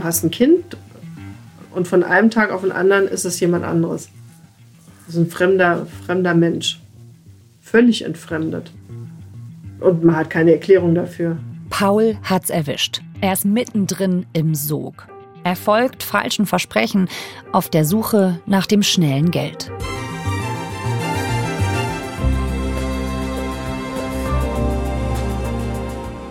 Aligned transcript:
du 0.00 0.04
hast 0.04 0.24
ein 0.24 0.30
Kind 0.30 0.76
und 1.72 1.86
von 1.86 2.02
einem 2.02 2.30
Tag 2.30 2.50
auf 2.50 2.62
den 2.62 2.72
anderen 2.72 3.06
ist 3.06 3.24
es 3.24 3.38
jemand 3.38 3.64
anderes. 3.64 4.08
Das 5.06 5.14
ist 5.14 5.20
ein 5.20 5.30
fremder, 5.30 5.86
fremder 6.06 6.34
Mensch. 6.34 6.80
Völlig 7.60 8.04
entfremdet. 8.04 8.72
Und 9.78 10.02
man 10.02 10.16
hat 10.16 10.30
keine 10.30 10.52
Erklärung 10.52 10.94
dafür. 10.94 11.36
Paul 11.68 12.16
hat's 12.22 12.50
erwischt. 12.50 13.02
Er 13.20 13.32
ist 13.34 13.44
mittendrin 13.44 14.26
im 14.32 14.54
Sog. 14.54 15.06
Er 15.44 15.56
folgt 15.56 16.02
falschen 16.02 16.46
Versprechen 16.46 17.08
auf 17.52 17.68
der 17.68 17.84
Suche 17.84 18.40
nach 18.46 18.66
dem 18.66 18.82
schnellen 18.82 19.30
Geld. 19.30 19.70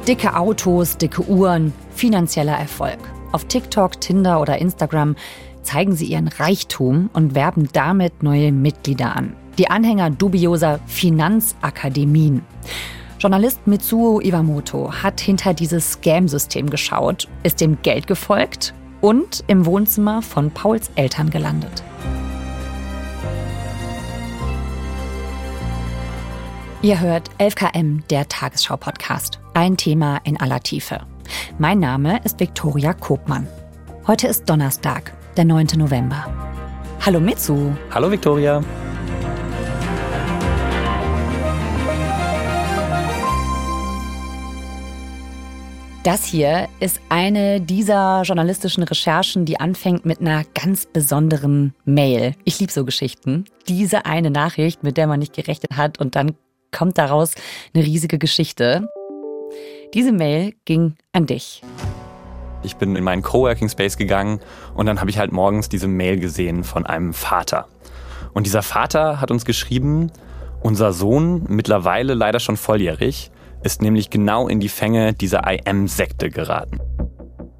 Dicke 0.07 0.35
Autos, 0.35 0.97
dicke 0.97 1.21
Uhren, 1.23 1.71
finanzieller 1.95 2.57
Erfolg. 2.57 2.97
Auf 3.31 3.45
TikTok, 3.45 4.01
Tinder 4.01 4.41
oder 4.41 4.57
Instagram 4.57 5.15
zeigen 5.61 5.95
sie 5.95 6.05
ihren 6.05 6.27
Reichtum 6.27 7.09
und 7.13 7.35
werben 7.35 7.69
damit 7.73 8.23
neue 8.23 8.51
Mitglieder 8.51 9.15
an. 9.15 9.35
Die 9.57 9.69
Anhänger 9.69 10.09
dubioser 10.09 10.79
Finanzakademien. 10.87 12.43
Journalist 13.19 13.67
Mitsuo 13.67 14.21
Iwamoto 14.21 14.91
hat 14.91 15.19
hinter 15.19 15.53
dieses 15.53 15.91
Scam-System 15.91 16.69
geschaut, 16.69 17.27
ist 17.43 17.59
dem 17.59 17.81
Geld 17.81 18.07
gefolgt 18.07 18.73
und 19.01 19.43
im 19.47 19.65
Wohnzimmer 19.65 20.21
von 20.21 20.51
Pauls 20.51 20.89
Eltern 20.95 21.29
gelandet. 21.29 21.83
Ihr 26.81 27.01
hört 27.01 27.29
11KM, 27.39 28.07
der 28.09 28.29
Tagesschau-Podcast. 28.29 29.39
Ein 29.53 29.75
Thema 29.75 30.21
in 30.23 30.39
aller 30.39 30.61
Tiefe. 30.61 31.01
Mein 31.57 31.79
Name 31.79 32.19
ist 32.23 32.39
Viktoria 32.39 32.93
Kopmann. 32.93 33.47
Heute 34.07 34.27
ist 34.27 34.49
Donnerstag, 34.49 35.13
der 35.37 35.45
9. 35.45 35.67
November. 35.75 36.25
Hallo 37.05 37.19
Mitsu. 37.19 37.71
Hallo 37.91 38.11
Viktoria. 38.11 38.61
Das 46.03 46.23
hier 46.23 46.69
ist 46.79 47.01
eine 47.09 47.59
dieser 47.59 48.21
journalistischen 48.23 48.83
Recherchen, 48.83 49.45
die 49.45 49.59
anfängt 49.59 50.05
mit 50.05 50.21
einer 50.21 50.43
ganz 50.55 50.85
besonderen 50.85 51.73
Mail. 51.83 52.35
Ich 52.45 52.59
liebe 52.59 52.71
so 52.71 52.85
Geschichten. 52.85 53.45
Diese 53.67 54.05
eine 54.05 54.31
Nachricht, 54.31 54.81
mit 54.81 54.95
der 54.95 55.07
man 55.07 55.19
nicht 55.19 55.33
gerechnet 55.33 55.75
hat 55.75 55.99
und 55.99 56.15
dann 56.15 56.35
kommt 56.71 56.97
daraus 56.97 57.35
eine 57.73 57.83
riesige 57.83 58.17
Geschichte. 58.17 58.87
Diese 59.95 60.11
Mail 60.11 60.53
ging 60.65 60.97
an 61.13 61.25
dich. 61.25 61.63
Ich 62.61 62.75
bin 62.75 62.95
in 62.95 63.03
meinen 63.03 63.23
Coworking 63.23 63.69
Space 63.69 63.97
gegangen 63.97 64.39
und 64.75 64.85
dann 64.85 64.99
habe 64.99 65.09
ich 65.09 65.17
halt 65.17 65.31
morgens 65.31 65.67
diese 65.67 65.87
Mail 65.87 66.19
gesehen 66.19 66.63
von 66.63 66.85
einem 66.85 67.13
Vater. 67.13 67.67
Und 68.33 68.45
dieser 68.45 68.61
Vater 68.61 69.19
hat 69.19 69.31
uns 69.31 69.45
geschrieben, 69.45 70.11
unser 70.61 70.93
Sohn, 70.93 71.45
mittlerweile 71.47 72.13
leider 72.13 72.39
schon 72.39 72.55
volljährig, 72.55 73.31
ist 73.63 73.81
nämlich 73.81 74.11
genau 74.11 74.47
in 74.47 74.59
die 74.59 74.69
Fänge 74.69 75.13
dieser 75.13 75.41
IM-Sekte 75.49 76.29
geraten. 76.29 76.79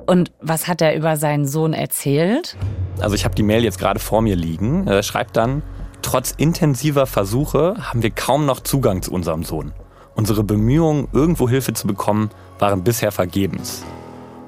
Und 0.06 0.32
was 0.40 0.68
hat 0.68 0.82
er 0.82 0.96
über 0.96 1.18
seinen 1.18 1.48
Sohn 1.48 1.74
erzählt? 1.74 2.58
Also 3.00 3.16
ich 3.16 3.26
habe 3.26 3.34
die 3.34 3.44
Mail 3.44 3.64
jetzt 3.64 3.80
gerade 3.80 4.00
vor 4.00 4.22
mir 4.22 4.36
liegen. 4.36 4.86
Er 4.86 5.02
schreibt 5.02 5.36
dann, 5.36 5.64
trotz 6.04 6.32
intensiver 6.38 7.08
Versuche 7.08 7.76
haben 7.80 8.04
wir 8.04 8.12
kaum 8.12 8.46
noch 8.46 8.60
Zugang 8.60 9.02
zu 9.02 9.12
unserem 9.12 9.44
Sohn. 9.44 9.74
Unsere 10.20 10.44
Bemühungen, 10.44 11.08
irgendwo 11.14 11.48
Hilfe 11.48 11.72
zu 11.72 11.88
bekommen, 11.88 12.30
waren 12.60 12.84
bisher 12.84 13.14
vergebens. 13.14 13.86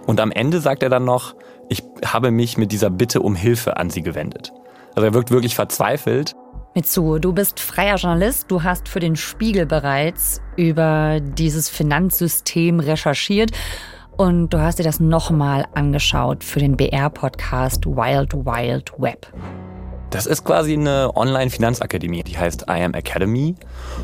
Und 0.06 0.20
am 0.20 0.30
Ende 0.30 0.60
sagt 0.60 0.84
er 0.84 0.90
dann 0.90 1.06
noch, 1.06 1.34
ich 1.70 1.82
habe 2.04 2.30
mich 2.30 2.58
mit 2.58 2.74
dieser 2.74 2.90
Bitte 2.90 3.22
um 3.22 3.36
Hilfe 3.36 3.78
an 3.78 3.90
sie 3.90 4.02
gewendet. 4.02 4.52
Also 4.96 5.06
er 5.06 5.14
wirkt 5.14 5.32
wirklich 5.32 5.56
verzweifelt 5.56 6.36
Mitsuo, 6.76 7.20
du 7.20 7.32
bist 7.32 7.62
freier 7.62 7.96
Journalist. 7.96 8.52
Du 8.52 8.64
hast 8.64 8.90
für 8.90 9.00
den 9.00 9.16
Spiegel 9.16 9.66
bereits 9.66 10.42
über 10.58 11.22
dieses 11.22 11.70
Finanzsystem 11.70 12.82
recherchiert 12.82 13.52
und 14.18 14.50
du 14.50 14.60
hast 14.60 14.78
dir 14.78 14.84
das 14.84 15.00
nochmal 15.00 15.68
angeschaut 15.74 16.44
für 16.44 16.60
den 16.60 16.76
BR-Podcast 16.76 17.86
Wild 17.86 18.34
Wild 18.34 18.92
Web. 18.98 19.32
Das 20.12 20.26
ist 20.26 20.44
quasi 20.44 20.74
eine 20.74 21.16
Online-Finanzakademie, 21.16 22.24
die 22.24 22.38
heißt 22.38 22.66
I 22.70 22.84
Am 22.84 22.94
Academy. 22.94 23.56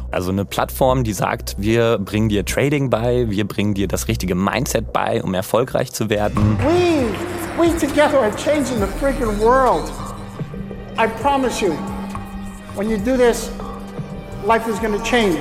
Also 0.09 0.31
eine 0.31 0.45
Plattform, 0.45 1.03
die 1.03 1.11
sagt, 1.11 1.55
wir 1.57 1.97
bringen 1.97 2.29
dir 2.29 2.45
Trading 2.45 2.89
bei, 2.89 3.29
wir 3.29 3.45
bringen 3.45 3.73
dir 3.73 3.89
das 3.89 4.07
richtige 4.07 4.33
Mindset 4.33 4.93
bei, 4.93 5.21
um 5.21 5.33
erfolgreich 5.33 5.91
zu 5.91 6.09
werden. 6.09 6.57
We, 6.59 7.61
we 7.61 7.77
together 7.77 8.21
are 8.21 8.31
changing 8.37 8.79
the 8.79 8.87
freaking 9.01 9.37
world. 9.37 9.91
I 10.97 11.07
promise 11.21 11.61
you. 11.61 11.73
When 12.75 12.89
you 12.89 12.97
do 12.97 13.17
this, 13.17 13.51
life 14.45 14.65
is 14.71 14.79
going 14.79 14.97
to 14.97 15.03
change. 15.03 15.37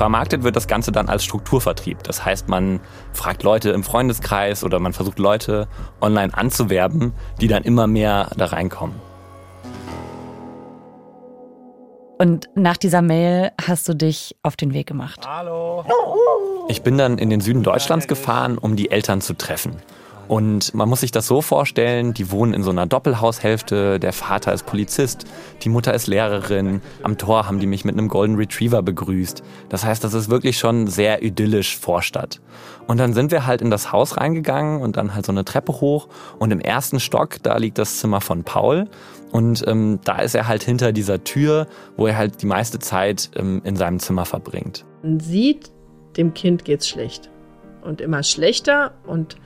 Vermarktet 0.00 0.44
wird 0.44 0.56
das 0.56 0.66
Ganze 0.66 0.92
dann 0.92 1.10
als 1.10 1.24
Strukturvertrieb. 1.24 2.02
Das 2.04 2.24
heißt, 2.24 2.48
man 2.48 2.80
fragt 3.12 3.42
Leute 3.42 3.68
im 3.68 3.84
Freundeskreis 3.84 4.64
oder 4.64 4.78
man 4.78 4.94
versucht 4.94 5.18
Leute 5.18 5.68
online 6.00 6.32
anzuwerben, 6.32 7.12
die 7.42 7.48
dann 7.48 7.64
immer 7.64 7.86
mehr 7.86 8.30
da 8.34 8.46
reinkommen. 8.46 8.96
Und 12.18 12.48
nach 12.54 12.78
dieser 12.78 13.02
Mail 13.02 13.50
hast 13.62 13.90
du 13.90 13.94
dich 13.94 14.34
auf 14.42 14.56
den 14.56 14.72
Weg 14.72 14.86
gemacht. 14.86 15.26
Hallo. 15.28 15.84
Ich 16.68 16.80
bin 16.80 16.96
dann 16.96 17.18
in 17.18 17.28
den 17.28 17.42
Süden 17.42 17.62
Deutschlands 17.62 18.08
gefahren, 18.08 18.56
um 18.56 18.76
die 18.76 18.90
Eltern 18.90 19.20
zu 19.20 19.34
treffen. 19.34 19.82
Und 20.30 20.74
man 20.74 20.88
muss 20.88 21.00
sich 21.00 21.10
das 21.10 21.26
so 21.26 21.42
vorstellen, 21.42 22.14
die 22.14 22.30
wohnen 22.30 22.54
in 22.54 22.62
so 22.62 22.70
einer 22.70 22.86
Doppelhaushälfte, 22.86 23.98
der 23.98 24.12
Vater 24.12 24.52
ist 24.52 24.64
Polizist, 24.64 25.24
die 25.62 25.68
Mutter 25.68 25.92
ist 25.92 26.06
Lehrerin, 26.06 26.82
am 27.02 27.18
Tor 27.18 27.48
haben 27.48 27.58
die 27.58 27.66
mich 27.66 27.84
mit 27.84 27.98
einem 27.98 28.06
Golden 28.06 28.36
Retriever 28.36 28.80
begrüßt. 28.80 29.42
Das 29.70 29.84
heißt, 29.84 30.04
das 30.04 30.14
ist 30.14 30.30
wirklich 30.30 30.56
schon 30.56 30.86
sehr 30.86 31.24
idyllisch 31.24 31.76
Vorstadt. 31.76 32.40
Und 32.86 32.98
dann 32.98 33.12
sind 33.12 33.32
wir 33.32 33.44
halt 33.44 33.60
in 33.60 33.72
das 33.72 33.90
Haus 33.90 34.18
reingegangen 34.18 34.80
und 34.80 34.96
dann 34.96 35.16
halt 35.16 35.26
so 35.26 35.32
eine 35.32 35.44
Treppe 35.44 35.72
hoch 35.72 36.06
und 36.38 36.52
im 36.52 36.60
ersten 36.60 37.00
Stock, 37.00 37.42
da 37.42 37.56
liegt 37.56 37.78
das 37.78 37.98
Zimmer 37.98 38.20
von 38.20 38.44
Paul. 38.44 38.88
Und 39.32 39.66
ähm, 39.66 39.98
da 40.04 40.20
ist 40.20 40.36
er 40.36 40.46
halt 40.46 40.62
hinter 40.62 40.92
dieser 40.92 41.24
Tür, 41.24 41.66
wo 41.96 42.06
er 42.06 42.16
halt 42.16 42.40
die 42.40 42.46
meiste 42.46 42.78
Zeit 42.78 43.32
ähm, 43.34 43.62
in 43.64 43.74
seinem 43.74 43.98
Zimmer 43.98 44.26
verbringt. 44.26 44.84
Man 45.02 45.18
sieht, 45.18 45.72
dem 46.16 46.34
Kind 46.34 46.64
geht's 46.64 46.88
schlecht. 46.88 47.30
Und 47.82 48.00
immer 48.00 48.22
schlechter 48.22 48.92
und 49.08 49.36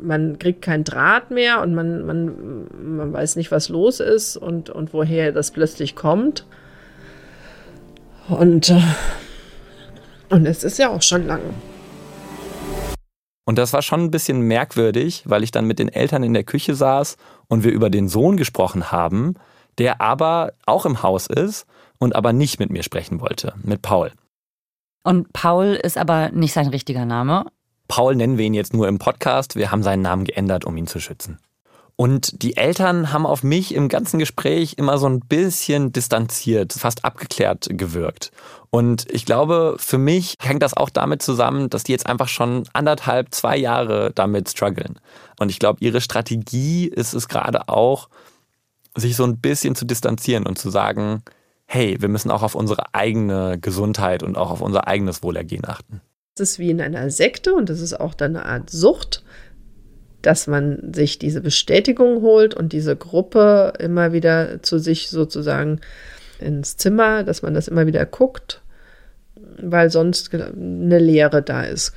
man 0.00 0.38
kriegt 0.38 0.62
keinen 0.62 0.84
Draht 0.84 1.30
mehr 1.30 1.62
und 1.62 1.74
man, 1.74 2.04
man, 2.04 2.96
man 2.96 3.12
weiß 3.12 3.36
nicht, 3.36 3.50
was 3.50 3.68
los 3.68 4.00
ist 4.00 4.36
und, 4.36 4.70
und 4.70 4.92
woher 4.92 5.32
das 5.32 5.50
plötzlich 5.50 5.94
kommt. 5.96 6.46
Und, 8.28 8.70
äh, 8.70 8.80
und 10.30 10.46
es 10.46 10.64
ist 10.64 10.78
ja 10.78 10.90
auch 10.90 11.02
schon 11.02 11.26
lang. 11.26 11.40
Und 13.44 13.58
das 13.58 13.72
war 13.72 13.82
schon 13.82 14.00
ein 14.00 14.10
bisschen 14.10 14.40
merkwürdig, 14.40 15.22
weil 15.24 15.44
ich 15.44 15.52
dann 15.52 15.66
mit 15.66 15.78
den 15.78 15.88
Eltern 15.88 16.24
in 16.24 16.34
der 16.34 16.42
Küche 16.42 16.74
saß 16.74 17.16
und 17.48 17.62
wir 17.62 17.70
über 17.70 17.90
den 17.90 18.08
Sohn 18.08 18.36
gesprochen 18.36 18.90
haben, 18.90 19.34
der 19.78 20.00
aber 20.00 20.52
auch 20.66 20.84
im 20.84 21.02
Haus 21.02 21.28
ist 21.28 21.66
und 21.98 22.16
aber 22.16 22.32
nicht 22.32 22.58
mit 22.58 22.70
mir 22.70 22.82
sprechen 22.82 23.20
wollte, 23.20 23.54
mit 23.62 23.82
Paul. 23.82 24.10
Und 25.04 25.32
Paul 25.32 25.78
ist 25.80 25.96
aber 25.96 26.30
nicht 26.30 26.52
sein 26.52 26.66
richtiger 26.66 27.06
Name. 27.06 27.46
Paul 27.88 28.16
nennen 28.16 28.38
wir 28.38 28.44
ihn 28.44 28.54
jetzt 28.54 28.74
nur 28.74 28.88
im 28.88 28.98
Podcast. 28.98 29.56
Wir 29.56 29.70
haben 29.70 29.82
seinen 29.82 30.02
Namen 30.02 30.24
geändert, 30.24 30.64
um 30.64 30.76
ihn 30.76 30.86
zu 30.86 31.00
schützen. 31.00 31.38
Und 31.96 32.42
die 32.42 32.58
Eltern 32.58 33.10
haben 33.10 33.24
auf 33.24 33.42
mich 33.42 33.74
im 33.74 33.88
ganzen 33.88 34.18
Gespräch 34.18 34.74
immer 34.76 34.98
so 34.98 35.08
ein 35.08 35.20
bisschen 35.20 35.92
distanziert, 35.92 36.74
fast 36.74 37.06
abgeklärt 37.06 37.68
gewirkt. 37.70 38.32
Und 38.68 39.10
ich 39.10 39.24
glaube, 39.24 39.76
für 39.78 39.96
mich 39.96 40.34
hängt 40.38 40.62
das 40.62 40.76
auch 40.76 40.90
damit 40.90 41.22
zusammen, 41.22 41.70
dass 41.70 41.84
die 41.84 41.92
jetzt 41.92 42.06
einfach 42.06 42.28
schon 42.28 42.64
anderthalb, 42.74 43.34
zwei 43.34 43.56
Jahre 43.56 44.12
damit 44.14 44.50
strugglen. 44.50 45.00
Und 45.40 45.48
ich 45.48 45.58
glaube, 45.58 45.78
ihre 45.80 46.02
Strategie 46.02 46.86
ist 46.86 47.14
es 47.14 47.28
gerade 47.28 47.70
auch, 47.70 48.10
sich 48.94 49.16
so 49.16 49.24
ein 49.24 49.38
bisschen 49.38 49.74
zu 49.74 49.86
distanzieren 49.86 50.46
und 50.46 50.58
zu 50.58 50.68
sagen, 50.68 51.22
hey, 51.66 51.96
wir 52.00 52.08
müssen 52.08 52.30
auch 52.30 52.42
auf 52.42 52.54
unsere 52.54 52.94
eigene 52.94 53.58
Gesundheit 53.58 54.22
und 54.22 54.36
auch 54.36 54.50
auf 54.50 54.60
unser 54.60 54.86
eigenes 54.86 55.22
Wohlergehen 55.22 55.66
achten. 55.66 56.02
Es 56.38 56.50
ist 56.50 56.58
wie 56.58 56.68
in 56.70 56.82
einer 56.82 57.08
Sekte 57.08 57.54
und 57.54 57.70
es 57.70 57.80
ist 57.80 57.98
auch 57.98 58.12
dann 58.12 58.36
eine 58.36 58.44
Art 58.44 58.68
Sucht, 58.68 59.24
dass 60.20 60.46
man 60.46 60.92
sich 60.92 61.18
diese 61.18 61.40
Bestätigung 61.40 62.20
holt 62.20 62.54
und 62.54 62.74
diese 62.74 62.94
Gruppe 62.94 63.72
immer 63.78 64.12
wieder 64.12 64.62
zu 64.62 64.78
sich 64.78 65.08
sozusagen 65.08 65.80
ins 66.38 66.76
Zimmer, 66.76 67.24
dass 67.24 67.40
man 67.40 67.54
das 67.54 67.68
immer 67.68 67.86
wieder 67.86 68.04
guckt, 68.04 68.60
weil 69.34 69.88
sonst 69.90 70.34
eine 70.34 70.98
Leere 70.98 71.42
da 71.42 71.62
ist. 71.62 71.94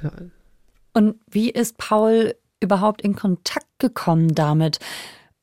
Und 0.94 1.16
wie 1.30 1.50
ist 1.50 1.78
Paul 1.78 2.34
überhaupt 2.62 3.02
in 3.02 3.18
Kontakt 3.18 3.68
gekommen 3.78 4.34
damit, 4.36 4.80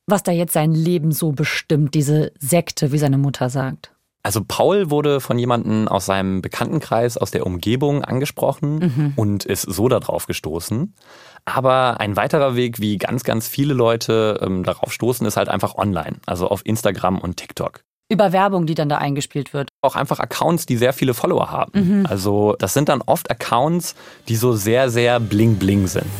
was 0.06 0.22
da 0.22 0.32
jetzt 0.32 0.54
sein 0.54 0.72
Leben 0.72 1.12
so 1.12 1.32
bestimmt, 1.32 1.94
diese 1.94 2.32
Sekte, 2.38 2.92
wie 2.92 2.99
seine 2.99 3.19
Mutter 3.19 3.50
sagt? 3.50 3.92
Also 4.26 4.43
Paul 4.44 4.90
wurde 4.90 5.20
von 5.20 5.38
jemandem 5.38 5.87
aus 5.87 6.06
seinem 6.06 6.43
Bekanntenkreis, 6.43 7.17
aus 7.17 7.31
der 7.31 7.46
Umgebung 7.46 8.02
angesprochen 8.02 8.78
mhm. 8.78 9.12
und 9.14 9.44
ist 9.44 9.62
so 9.62 9.88
darauf 9.88 10.26
gestoßen. 10.26 10.94
Aber 11.44 12.00
ein 12.00 12.17
weiterer 12.17 12.56
Weg, 12.56 12.81
wie 12.81 12.96
ganz, 12.96 13.23
ganz 13.23 13.46
viele 13.46 13.73
Leute 13.73 14.40
ähm, 14.43 14.64
darauf 14.64 14.93
stoßen, 14.93 15.25
ist 15.28 15.37
halt 15.37 15.49
einfach 15.49 15.76
online, 15.76 16.17
also 16.26 16.49
auf 16.49 16.62
Instagram 16.67 17.20
und 17.20 17.37
TikTok. 17.37 17.82
Über 18.08 18.32
Werbung, 18.32 18.67
die 18.67 18.75
dann 18.75 18.88
da 18.88 18.99
eingespielt 18.99 19.55
wird. 19.55 19.69
Auch 19.81 19.94
einfach 19.94 20.19
Accounts, 20.19 20.67
die 20.67 20.76
sehr 20.76 20.93
viele 20.93 21.14
Follower 21.14 21.52
haben. 21.52 22.00
Mhm. 22.00 22.06
Also 22.06 22.56
das 22.58 22.75
sind 22.75 22.88
dann 22.88 23.02
oft 23.02 23.31
Accounts, 23.31 23.94
die 24.26 24.34
so 24.34 24.55
sehr, 24.55 24.90
sehr 24.90 25.20
bling-bling 25.20 25.87
sind. 25.87 26.11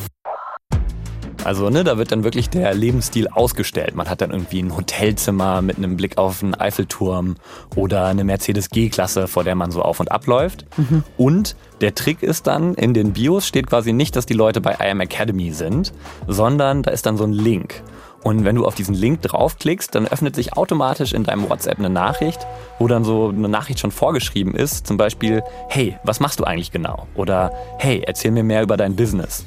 Also, 1.47 1.69
ne, 1.69 1.85
da 1.85 1.97
wird 1.97 2.11
dann 2.11 2.25
wirklich 2.25 2.49
der 2.49 2.73
Lebensstil 2.73 3.29
ausgestellt. 3.29 3.95
Man 3.95 4.09
hat 4.09 4.19
dann 4.19 4.31
irgendwie 4.31 4.61
ein 4.61 4.75
Hotelzimmer 4.75 5.61
mit 5.61 5.77
einem 5.77 5.95
Blick 5.95 6.17
auf 6.17 6.43
einen 6.43 6.55
Eiffelturm 6.55 7.35
oder 7.73 8.07
eine 8.07 8.25
Mercedes 8.25 8.69
G-Klasse, 8.69 9.29
vor 9.29 9.45
der 9.45 9.55
man 9.55 9.71
so 9.71 9.81
auf 9.81 10.01
und 10.01 10.11
ab 10.11 10.27
läuft. 10.27 10.65
Mhm. 10.77 11.05
Und 11.15 11.55
der 11.79 11.95
Trick 11.95 12.21
ist 12.21 12.47
dann, 12.47 12.73
in 12.73 12.93
den 12.93 13.13
Bios 13.13 13.47
steht 13.47 13.67
quasi 13.67 13.93
nicht, 13.93 14.17
dass 14.17 14.25
die 14.25 14.33
Leute 14.33 14.59
bei 14.59 14.73
IM 14.73 14.99
Academy 14.99 15.53
sind, 15.53 15.93
sondern 16.27 16.83
da 16.83 16.91
ist 16.91 17.05
dann 17.05 17.15
so 17.15 17.23
ein 17.23 17.31
Link. 17.31 17.81
Und 18.23 18.43
wenn 18.43 18.57
du 18.57 18.65
auf 18.65 18.75
diesen 18.75 18.93
Link 18.93 19.21
draufklickst, 19.21 19.95
dann 19.95 20.05
öffnet 20.05 20.35
sich 20.35 20.57
automatisch 20.57 21.13
in 21.13 21.23
deinem 21.23 21.49
WhatsApp 21.49 21.79
eine 21.79 21.89
Nachricht, 21.89 22.45
wo 22.77 22.89
dann 22.89 23.05
so 23.05 23.29
eine 23.29 23.47
Nachricht 23.47 23.79
schon 23.79 23.91
vorgeschrieben 23.91 24.53
ist. 24.53 24.85
Zum 24.85 24.97
Beispiel, 24.97 25.43
hey, 25.69 25.95
was 26.03 26.19
machst 26.19 26.41
du 26.41 26.43
eigentlich 26.43 26.73
genau? 26.73 27.07
Oder 27.15 27.53
hey, 27.79 28.03
erzähl 28.05 28.31
mir 28.31 28.43
mehr 28.43 28.63
über 28.63 28.75
dein 28.75 28.97
Business. 28.97 29.45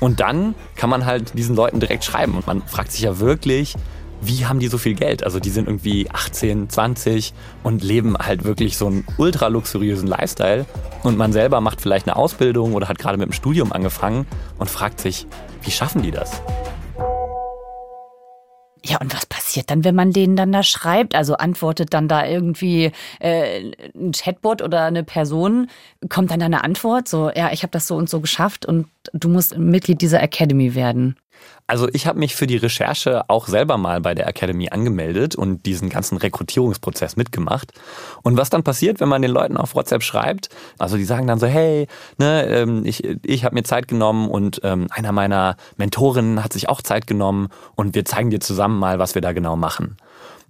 Und 0.00 0.20
dann 0.20 0.54
kann 0.76 0.90
man 0.90 1.06
halt 1.06 1.36
diesen 1.38 1.54
Leuten 1.54 1.78
direkt 1.78 2.04
schreiben. 2.04 2.34
Und 2.34 2.46
man 2.46 2.62
fragt 2.62 2.92
sich 2.92 3.02
ja 3.02 3.18
wirklich, 3.18 3.76
wie 4.22 4.46
haben 4.46 4.60
die 4.60 4.68
so 4.68 4.78
viel 4.78 4.94
Geld? 4.94 5.24
Also 5.24 5.40
die 5.40 5.50
sind 5.50 5.66
irgendwie 5.66 6.10
18, 6.10 6.68
20 6.68 7.32
und 7.62 7.82
leben 7.82 8.16
halt 8.18 8.44
wirklich 8.44 8.76
so 8.76 8.86
einen 8.86 9.04
ultra 9.16 9.48
luxuriösen 9.48 10.08
Lifestyle. 10.08 10.66
Und 11.02 11.16
man 11.16 11.32
selber 11.32 11.60
macht 11.60 11.80
vielleicht 11.80 12.06
eine 12.06 12.16
Ausbildung 12.16 12.74
oder 12.74 12.88
hat 12.88 12.98
gerade 12.98 13.18
mit 13.18 13.28
dem 13.28 13.32
Studium 13.32 13.72
angefangen 13.72 14.26
und 14.58 14.68
fragt 14.68 15.00
sich, 15.00 15.26
wie 15.62 15.70
schaffen 15.70 16.02
die 16.02 16.10
das? 16.10 16.42
Ja, 18.84 18.98
und 19.00 19.14
was 19.14 19.26
passiert 19.26 19.39
dann, 19.66 19.84
wenn 19.84 19.94
man 19.94 20.12
denen 20.12 20.36
dann 20.36 20.52
da 20.52 20.62
schreibt? 20.62 21.14
Also 21.14 21.34
antwortet 21.36 21.92
dann 21.94 22.08
da 22.08 22.26
irgendwie 22.26 22.92
äh, 23.20 23.72
ein 23.94 24.12
Chatbot 24.12 24.62
oder 24.62 24.84
eine 24.84 25.04
Person? 25.04 25.68
Kommt 26.08 26.30
dann 26.30 26.40
da 26.40 26.46
eine 26.46 26.64
Antwort? 26.64 27.08
So, 27.08 27.30
ja, 27.30 27.52
ich 27.52 27.62
habe 27.62 27.70
das 27.72 27.86
so 27.86 27.96
und 27.96 28.08
so 28.08 28.20
geschafft 28.20 28.66
und 28.66 28.86
du 29.12 29.28
musst 29.28 29.56
Mitglied 29.56 30.00
dieser 30.00 30.22
Academy 30.22 30.74
werden. 30.74 31.16
Also 31.70 31.88
ich 31.92 32.08
habe 32.08 32.18
mich 32.18 32.34
für 32.34 32.48
die 32.48 32.56
Recherche 32.56 33.22
auch 33.28 33.46
selber 33.46 33.78
mal 33.78 34.00
bei 34.00 34.12
der 34.12 34.26
Academy 34.26 34.70
angemeldet 34.70 35.36
und 35.36 35.66
diesen 35.66 35.88
ganzen 35.88 36.18
Rekrutierungsprozess 36.18 37.14
mitgemacht. 37.14 37.72
Und 38.22 38.36
was 38.36 38.50
dann 38.50 38.64
passiert, 38.64 38.98
wenn 38.98 39.08
man 39.08 39.22
den 39.22 39.30
Leuten 39.30 39.56
auf 39.56 39.76
WhatsApp 39.76 40.02
schreibt, 40.02 40.48
also 40.78 40.96
die 40.96 41.04
sagen 41.04 41.28
dann 41.28 41.38
so, 41.38 41.46
hey, 41.46 41.86
ne, 42.18 42.44
ähm, 42.46 42.82
ich, 42.84 43.04
ich 43.24 43.44
habe 43.44 43.54
mir 43.54 43.62
Zeit 43.62 43.86
genommen 43.86 44.28
und 44.28 44.60
ähm, 44.64 44.88
einer 44.90 45.12
meiner 45.12 45.56
Mentorinnen 45.76 46.42
hat 46.42 46.52
sich 46.52 46.68
auch 46.68 46.82
Zeit 46.82 47.06
genommen 47.06 47.50
und 47.76 47.94
wir 47.94 48.04
zeigen 48.04 48.30
dir 48.30 48.40
zusammen 48.40 48.80
mal, 48.80 48.98
was 48.98 49.14
wir 49.14 49.22
da 49.22 49.32
genau 49.40 49.56
machen. 49.56 49.96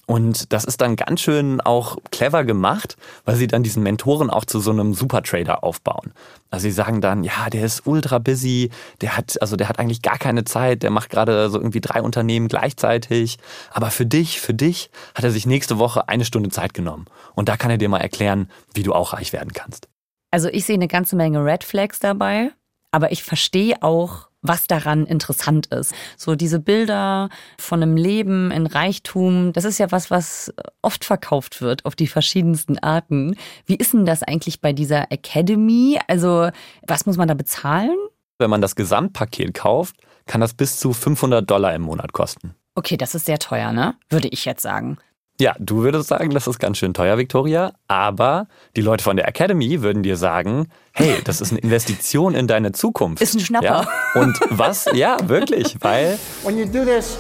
Und 0.07 0.53
das 0.53 0.65
ist 0.65 0.81
dann 0.81 0.97
ganz 0.97 1.21
schön 1.21 1.61
auch 1.61 1.99
clever 2.11 2.43
gemacht, 2.43 2.97
weil 3.25 3.37
sie 3.37 3.47
dann 3.47 3.63
diesen 3.63 3.85
Mentoren 3.85 4.29
auch 4.29 4.45
zu 4.45 4.59
so 4.59 4.73
einem 4.73 4.93
Supertrader 4.93 5.63
aufbauen. 5.63 6.13
Also 6.51 6.65
sie 6.65 6.73
sagen 6.73 7.01
dann, 7.01 7.23
ja, 7.23 7.49
der 7.49 7.65
ist 7.65 7.87
ultra 7.87 8.19
busy, 8.19 8.71
der 9.03 9.17
hat, 9.17 9.41
also 9.41 9.55
der 9.55 9.69
hat 9.69 9.79
eigentlich 9.79 10.03
gar 10.03 10.19
keine 10.19 10.43
Zeit, 10.43 10.83
der 10.83 10.91
macht 10.91 11.11
gerade 11.11 11.49
so 11.49 11.59
irgendwie 11.59 11.81
drei 11.81 12.03
Unternehmen 12.03 12.49
gleichzeitig. 12.49 13.39
Aber 13.71 13.93
für 13.93 14.05
dich, 14.05 14.41
für 14.41 14.53
dich 14.53 14.91
hat 15.15 15.23
er 15.23 15.31
sich 15.31 15.47
nächste 15.47 15.79
Woche 15.79 16.09
eine 16.09 16.25
Stunde 16.25 16.51
Zeit 16.51 16.75
genommen. 16.75 17.07
Und 17.37 17.49
da 17.49 17.57
kann 17.57 17.71
er 17.71 17.79
dir 17.79 17.89
mal 17.89 17.99
erklären, 17.99 18.51
wie 18.75 18.83
du 18.83 18.93
auch 18.93 19.13
reich 19.13 19.33
werden 19.33 19.53
kannst. 19.53 19.89
Also 20.33 20.49
ich 20.49 20.65
sehe 20.65 20.75
eine 20.75 20.89
ganze 20.89 21.15
Menge 21.15 21.45
Red 21.45 21.63
Flags 21.63 22.01
dabei, 22.01 22.51
aber 22.91 23.13
ich 23.13 23.23
verstehe 23.23 23.81
auch, 23.81 24.30
was 24.43 24.67
daran 24.67 25.07
interessant 25.07 25.67
ist. 25.67 25.95
So 26.17 26.35
diese 26.35 26.61
Bilder 26.61 27.29
von 27.59 27.83
einem 27.83 27.97
Leben 27.97 28.51
in 28.51 28.67
Reichtum, 28.67 29.53
das 29.53 29.65
ist 29.65 29.79
ja 29.79 29.91
was, 29.93 30.11
was 30.11 30.53
oft 30.83 31.05
verkauft 31.05 31.61
wird 31.61 31.85
auf 31.85 31.95
die 31.95 32.07
verschiedensten 32.07 32.79
Arten. 32.79 33.37
Wie 33.67 33.77
ist 33.77 33.93
denn 33.93 34.07
das 34.07 34.23
eigentlich 34.23 34.61
bei 34.61 34.73
dieser 34.73 35.11
Academy? 35.13 35.99
Also 36.09 36.51
was 36.87 37.07
muss 37.07 37.17
man 37.17 37.29
da 37.29 37.35
bezahlen? 37.35 37.97
Wenn 38.39 38.51
man 38.51 38.63
das 38.63 38.75
Gesamtpaket 38.75 39.55
kauft, 39.55 39.97
kann 40.27 40.41
das 40.41 40.55
bis 40.55 40.79
zu 40.79 40.93
500 40.93 41.49
Dollar 41.49 41.75
im 41.75 41.83
Monat 41.83 42.13
kosten. 42.13 42.55
Okay, 42.75 42.97
das 42.97 43.15
ist 43.15 43.27
sehr 43.27 43.39
teuer, 43.39 43.73
ne? 43.73 43.97
Würde 44.09 44.29
ich 44.29 44.45
jetzt 44.45 44.63
sagen. 44.63 44.97
Ja, 45.41 45.55
du 45.59 45.83
würdest 45.83 46.09
sagen, 46.09 46.31
das 46.31 46.47
ist 46.47 46.59
ganz 46.59 46.77
schön 46.77 46.93
teuer, 46.93 47.17
Victoria. 47.17 47.73
Aber 47.89 48.47
die 48.77 48.83
Leute 48.83 49.03
von 49.03 49.17
der 49.17 49.27
Academy 49.27 49.81
würden 49.81 50.03
dir 50.03 50.19
sagen, 50.19 50.69
hey, 50.93 51.17
das 51.25 51.41
ist 51.41 51.51
eine 51.51 51.61
Investition 51.61 52.35
in 52.35 52.47
deine 52.47 52.73
Zukunft. 52.73 53.23
Ist 53.23 53.35
ein 53.35 53.41
Schnapper. 53.41 53.87
Ja? 54.15 54.21
Und 54.21 54.39
was? 54.51 54.87
Ja, 54.93 55.17
wirklich, 55.29 55.77
weil 55.81 56.19
When 56.45 56.59
you 56.59 56.67
do 56.67 56.85
this, 56.85 57.17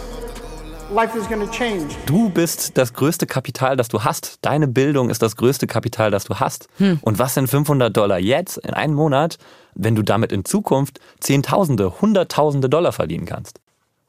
life 0.94 1.16
is 1.16 1.26
gonna 1.28 1.50
change. 1.50 1.86
du 2.04 2.28
bist 2.28 2.76
das 2.76 2.92
größte 2.92 3.26
Kapital, 3.26 3.78
das 3.78 3.88
du 3.88 4.04
hast. 4.04 4.36
Deine 4.42 4.68
Bildung 4.68 5.08
ist 5.08 5.22
das 5.22 5.36
größte 5.36 5.66
Kapital, 5.66 6.10
das 6.10 6.24
du 6.24 6.34
hast. 6.34 6.68
Hm. 6.76 6.98
Und 7.00 7.18
was 7.18 7.32
sind 7.32 7.48
500 7.48 7.96
Dollar 7.96 8.18
jetzt 8.18 8.58
in 8.58 8.74
einem 8.74 8.94
Monat, 8.94 9.38
wenn 9.74 9.94
du 9.94 10.02
damit 10.02 10.30
in 10.30 10.44
Zukunft 10.44 11.00
Zehntausende, 11.20 12.02
Hunderttausende 12.02 12.68
Dollar 12.68 12.92
verdienen 12.92 13.24
kannst? 13.24 13.60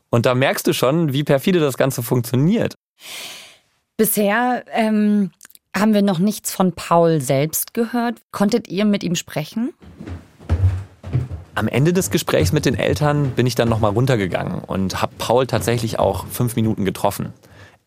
Und 0.09 0.25
da 0.25 0.35
merkst 0.35 0.67
du 0.67 0.73
schon, 0.73 1.13
wie 1.13 1.23
perfide 1.23 1.61
das 1.61 1.77
Ganze 1.77 2.03
funktioniert. 2.03 2.75
Bisher 3.97 4.63
ähm, 4.71 5.31
haben 5.75 5.93
wir 5.93 6.01
noch 6.01 6.19
nichts 6.19 6.51
von 6.51 6.73
Paul 6.73 7.21
selbst 7.21 7.73
gehört. 7.73 8.19
Konntet 8.31 8.67
ihr 8.67 8.85
mit 8.85 9.03
ihm 9.03 9.15
sprechen? 9.15 9.73
Am 11.53 11.67
Ende 11.67 11.93
des 11.93 12.11
Gesprächs 12.11 12.51
mit 12.53 12.65
den 12.65 12.75
Eltern 12.75 13.31
bin 13.31 13.45
ich 13.45 13.55
dann 13.55 13.69
nochmal 13.69 13.91
runtergegangen 13.91 14.63
und 14.63 15.01
habe 15.01 15.13
Paul 15.17 15.47
tatsächlich 15.47 15.99
auch 15.99 16.25
fünf 16.27 16.55
Minuten 16.55 16.85
getroffen. 16.85 17.33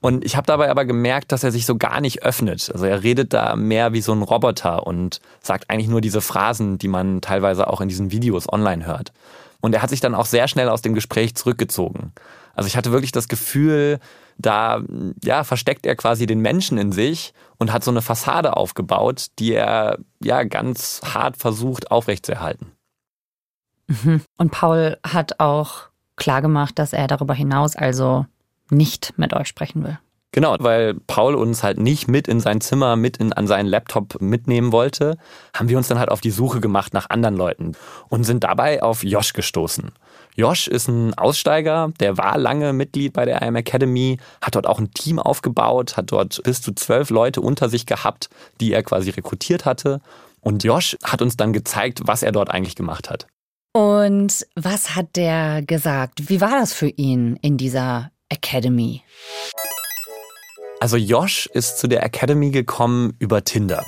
Und 0.00 0.22
ich 0.22 0.36
habe 0.36 0.46
dabei 0.46 0.70
aber 0.70 0.84
gemerkt, 0.84 1.32
dass 1.32 1.44
er 1.44 1.50
sich 1.50 1.64
so 1.64 1.76
gar 1.76 2.02
nicht 2.02 2.22
öffnet. 2.22 2.70
Also 2.70 2.84
er 2.84 3.02
redet 3.02 3.32
da 3.32 3.56
mehr 3.56 3.94
wie 3.94 4.02
so 4.02 4.12
ein 4.12 4.20
Roboter 4.20 4.86
und 4.86 5.20
sagt 5.40 5.70
eigentlich 5.70 5.88
nur 5.88 6.02
diese 6.02 6.20
Phrasen, 6.20 6.76
die 6.76 6.88
man 6.88 7.22
teilweise 7.22 7.68
auch 7.68 7.80
in 7.80 7.88
diesen 7.88 8.10
Videos 8.10 8.46
online 8.52 8.84
hört. 8.84 9.14
Und 9.62 9.74
er 9.74 9.80
hat 9.80 9.88
sich 9.88 10.00
dann 10.00 10.14
auch 10.14 10.26
sehr 10.26 10.46
schnell 10.46 10.68
aus 10.68 10.82
dem 10.82 10.92
Gespräch 10.92 11.34
zurückgezogen. 11.34 12.12
Also 12.54 12.66
ich 12.66 12.76
hatte 12.76 12.92
wirklich 12.92 13.12
das 13.12 13.28
Gefühl, 13.28 13.98
da 14.38 14.82
ja, 15.22 15.44
versteckt 15.44 15.86
er 15.86 15.96
quasi 15.96 16.26
den 16.26 16.40
Menschen 16.40 16.78
in 16.78 16.92
sich 16.92 17.32
und 17.58 17.72
hat 17.72 17.84
so 17.84 17.90
eine 17.90 18.02
Fassade 18.02 18.56
aufgebaut, 18.56 19.26
die 19.38 19.52
er 19.52 19.98
ja 20.22 20.42
ganz 20.44 21.00
hart 21.04 21.36
versucht 21.36 21.90
aufrechtzuerhalten. 21.90 22.72
Mhm. 23.86 24.22
Und 24.38 24.50
Paul 24.50 24.98
hat 25.06 25.40
auch 25.40 25.88
klargemacht, 26.16 26.78
dass 26.78 26.92
er 26.92 27.06
darüber 27.06 27.34
hinaus 27.34 27.76
also 27.76 28.26
nicht 28.70 29.14
mit 29.16 29.34
euch 29.34 29.48
sprechen 29.48 29.84
will. 29.84 29.98
Genau, 30.34 30.56
weil 30.58 30.94
Paul 30.94 31.36
uns 31.36 31.62
halt 31.62 31.78
nicht 31.78 32.08
mit 32.08 32.26
in 32.26 32.40
sein 32.40 32.60
Zimmer, 32.60 32.96
mit 32.96 33.18
in, 33.18 33.32
an 33.32 33.46
seinen 33.46 33.66
Laptop 33.66 34.20
mitnehmen 34.20 34.72
wollte, 34.72 35.16
haben 35.54 35.68
wir 35.68 35.78
uns 35.78 35.86
dann 35.86 36.00
halt 36.00 36.10
auf 36.10 36.20
die 36.20 36.32
Suche 36.32 36.60
gemacht 36.60 36.92
nach 36.92 37.08
anderen 37.08 37.36
Leuten 37.36 37.76
und 38.08 38.24
sind 38.24 38.42
dabei 38.42 38.82
auf 38.82 39.04
Josh 39.04 39.32
gestoßen. 39.32 39.92
Josh 40.34 40.66
ist 40.66 40.88
ein 40.88 41.14
Aussteiger, 41.14 41.92
der 42.00 42.18
war 42.18 42.36
lange 42.36 42.72
Mitglied 42.72 43.12
bei 43.12 43.24
der 43.24 43.42
IM 43.42 43.54
Academy, 43.54 44.18
hat 44.42 44.56
dort 44.56 44.66
auch 44.66 44.80
ein 44.80 44.90
Team 44.90 45.20
aufgebaut, 45.20 45.96
hat 45.96 46.10
dort 46.10 46.42
bis 46.42 46.60
zu 46.60 46.74
zwölf 46.74 47.10
Leute 47.10 47.40
unter 47.40 47.68
sich 47.68 47.86
gehabt, 47.86 48.28
die 48.60 48.72
er 48.72 48.82
quasi 48.82 49.10
rekrutiert 49.10 49.64
hatte. 49.64 50.00
Und 50.40 50.64
Josh 50.64 50.96
hat 51.04 51.22
uns 51.22 51.36
dann 51.36 51.52
gezeigt, 51.52 52.00
was 52.06 52.24
er 52.24 52.32
dort 52.32 52.50
eigentlich 52.50 52.74
gemacht 52.74 53.08
hat. 53.08 53.28
Und 53.72 54.44
was 54.56 54.96
hat 54.96 55.14
der 55.14 55.62
gesagt? 55.62 56.28
Wie 56.28 56.40
war 56.40 56.58
das 56.58 56.72
für 56.72 56.88
ihn 56.88 57.38
in 57.40 57.56
dieser 57.56 58.10
Academy? 58.28 59.02
Also 60.84 60.98
Josh 60.98 61.46
ist 61.46 61.78
zu 61.78 61.88
der 61.88 62.04
Academy 62.04 62.50
gekommen 62.50 63.14
über 63.18 63.42
Tinder. 63.42 63.86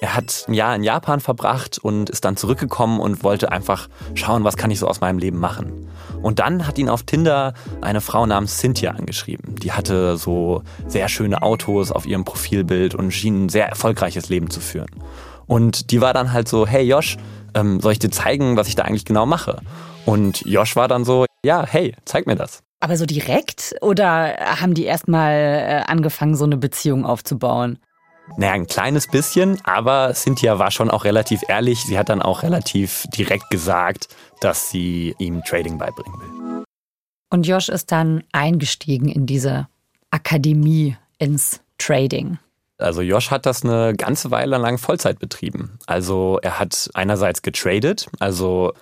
Er 0.00 0.14
hat 0.14 0.44
ein 0.46 0.54
Jahr 0.54 0.76
in 0.76 0.84
Japan 0.84 1.18
verbracht 1.18 1.76
und 1.76 2.08
ist 2.08 2.24
dann 2.24 2.36
zurückgekommen 2.36 3.00
und 3.00 3.24
wollte 3.24 3.50
einfach 3.50 3.88
schauen, 4.14 4.44
was 4.44 4.56
kann 4.56 4.70
ich 4.70 4.78
so 4.78 4.86
aus 4.86 5.00
meinem 5.00 5.18
Leben 5.18 5.40
machen. 5.40 5.88
Und 6.22 6.38
dann 6.38 6.64
hat 6.68 6.78
ihn 6.78 6.88
auf 6.88 7.02
Tinder 7.02 7.52
eine 7.80 8.00
Frau 8.00 8.26
namens 8.26 8.58
Cynthia 8.58 8.92
angeschrieben. 8.92 9.56
Die 9.56 9.72
hatte 9.72 10.16
so 10.18 10.62
sehr 10.86 11.08
schöne 11.08 11.42
Autos 11.42 11.90
auf 11.90 12.06
ihrem 12.06 12.24
Profilbild 12.24 12.94
und 12.94 13.10
schien 13.10 13.46
ein 13.46 13.48
sehr 13.48 13.68
erfolgreiches 13.68 14.28
Leben 14.28 14.48
zu 14.48 14.60
führen. 14.60 15.02
Und 15.48 15.90
die 15.90 16.00
war 16.00 16.14
dann 16.14 16.32
halt 16.32 16.46
so, 16.46 16.64
hey 16.64 16.84
Josh, 16.84 17.16
ähm, 17.54 17.80
soll 17.80 17.90
ich 17.90 17.98
dir 17.98 18.10
zeigen, 18.10 18.56
was 18.56 18.68
ich 18.68 18.76
da 18.76 18.84
eigentlich 18.84 19.04
genau 19.04 19.26
mache? 19.26 19.62
Und 20.04 20.46
Josh 20.46 20.76
war 20.76 20.86
dann 20.86 21.04
so, 21.04 21.26
ja, 21.44 21.66
hey, 21.66 21.96
zeig 22.04 22.28
mir 22.28 22.36
das. 22.36 22.62
Aber 22.80 22.96
so 22.96 23.06
direkt? 23.06 23.74
Oder 23.80 24.36
haben 24.60 24.74
die 24.74 24.84
erstmal 24.84 25.32
äh, 25.32 25.82
angefangen, 25.86 26.36
so 26.36 26.44
eine 26.44 26.56
Beziehung 26.56 27.04
aufzubauen? 27.04 27.78
Naja, 28.36 28.52
ein 28.52 28.66
kleines 28.66 29.06
bisschen, 29.06 29.60
aber 29.64 30.12
Cynthia 30.14 30.58
war 30.58 30.70
schon 30.70 30.90
auch 30.90 31.04
relativ 31.04 31.42
ehrlich. 31.48 31.84
Sie 31.84 31.98
hat 31.98 32.08
dann 32.08 32.20
auch 32.20 32.42
relativ 32.42 33.06
direkt 33.16 33.50
gesagt, 33.50 34.08
dass 34.40 34.70
sie 34.70 35.14
ihm 35.18 35.42
Trading 35.44 35.78
beibringen 35.78 36.20
will. 36.20 36.64
Und 37.30 37.46
Josh 37.46 37.68
ist 37.68 37.92
dann 37.92 38.24
eingestiegen 38.32 39.08
in 39.08 39.26
diese 39.26 39.68
Akademie 40.10 40.96
ins 41.18 41.60
Trading. 41.78 42.38
Also 42.78 43.00
Josh 43.00 43.30
hat 43.30 43.46
das 43.46 43.64
eine 43.64 43.94
ganze 43.96 44.30
Weile 44.30 44.58
lang 44.58 44.78
Vollzeit 44.78 45.18
betrieben. 45.18 45.78
Also 45.86 46.38
er 46.42 46.58
hat 46.58 46.90
einerseits 46.94 47.42
getradet, 47.42 48.08
also 48.18 48.74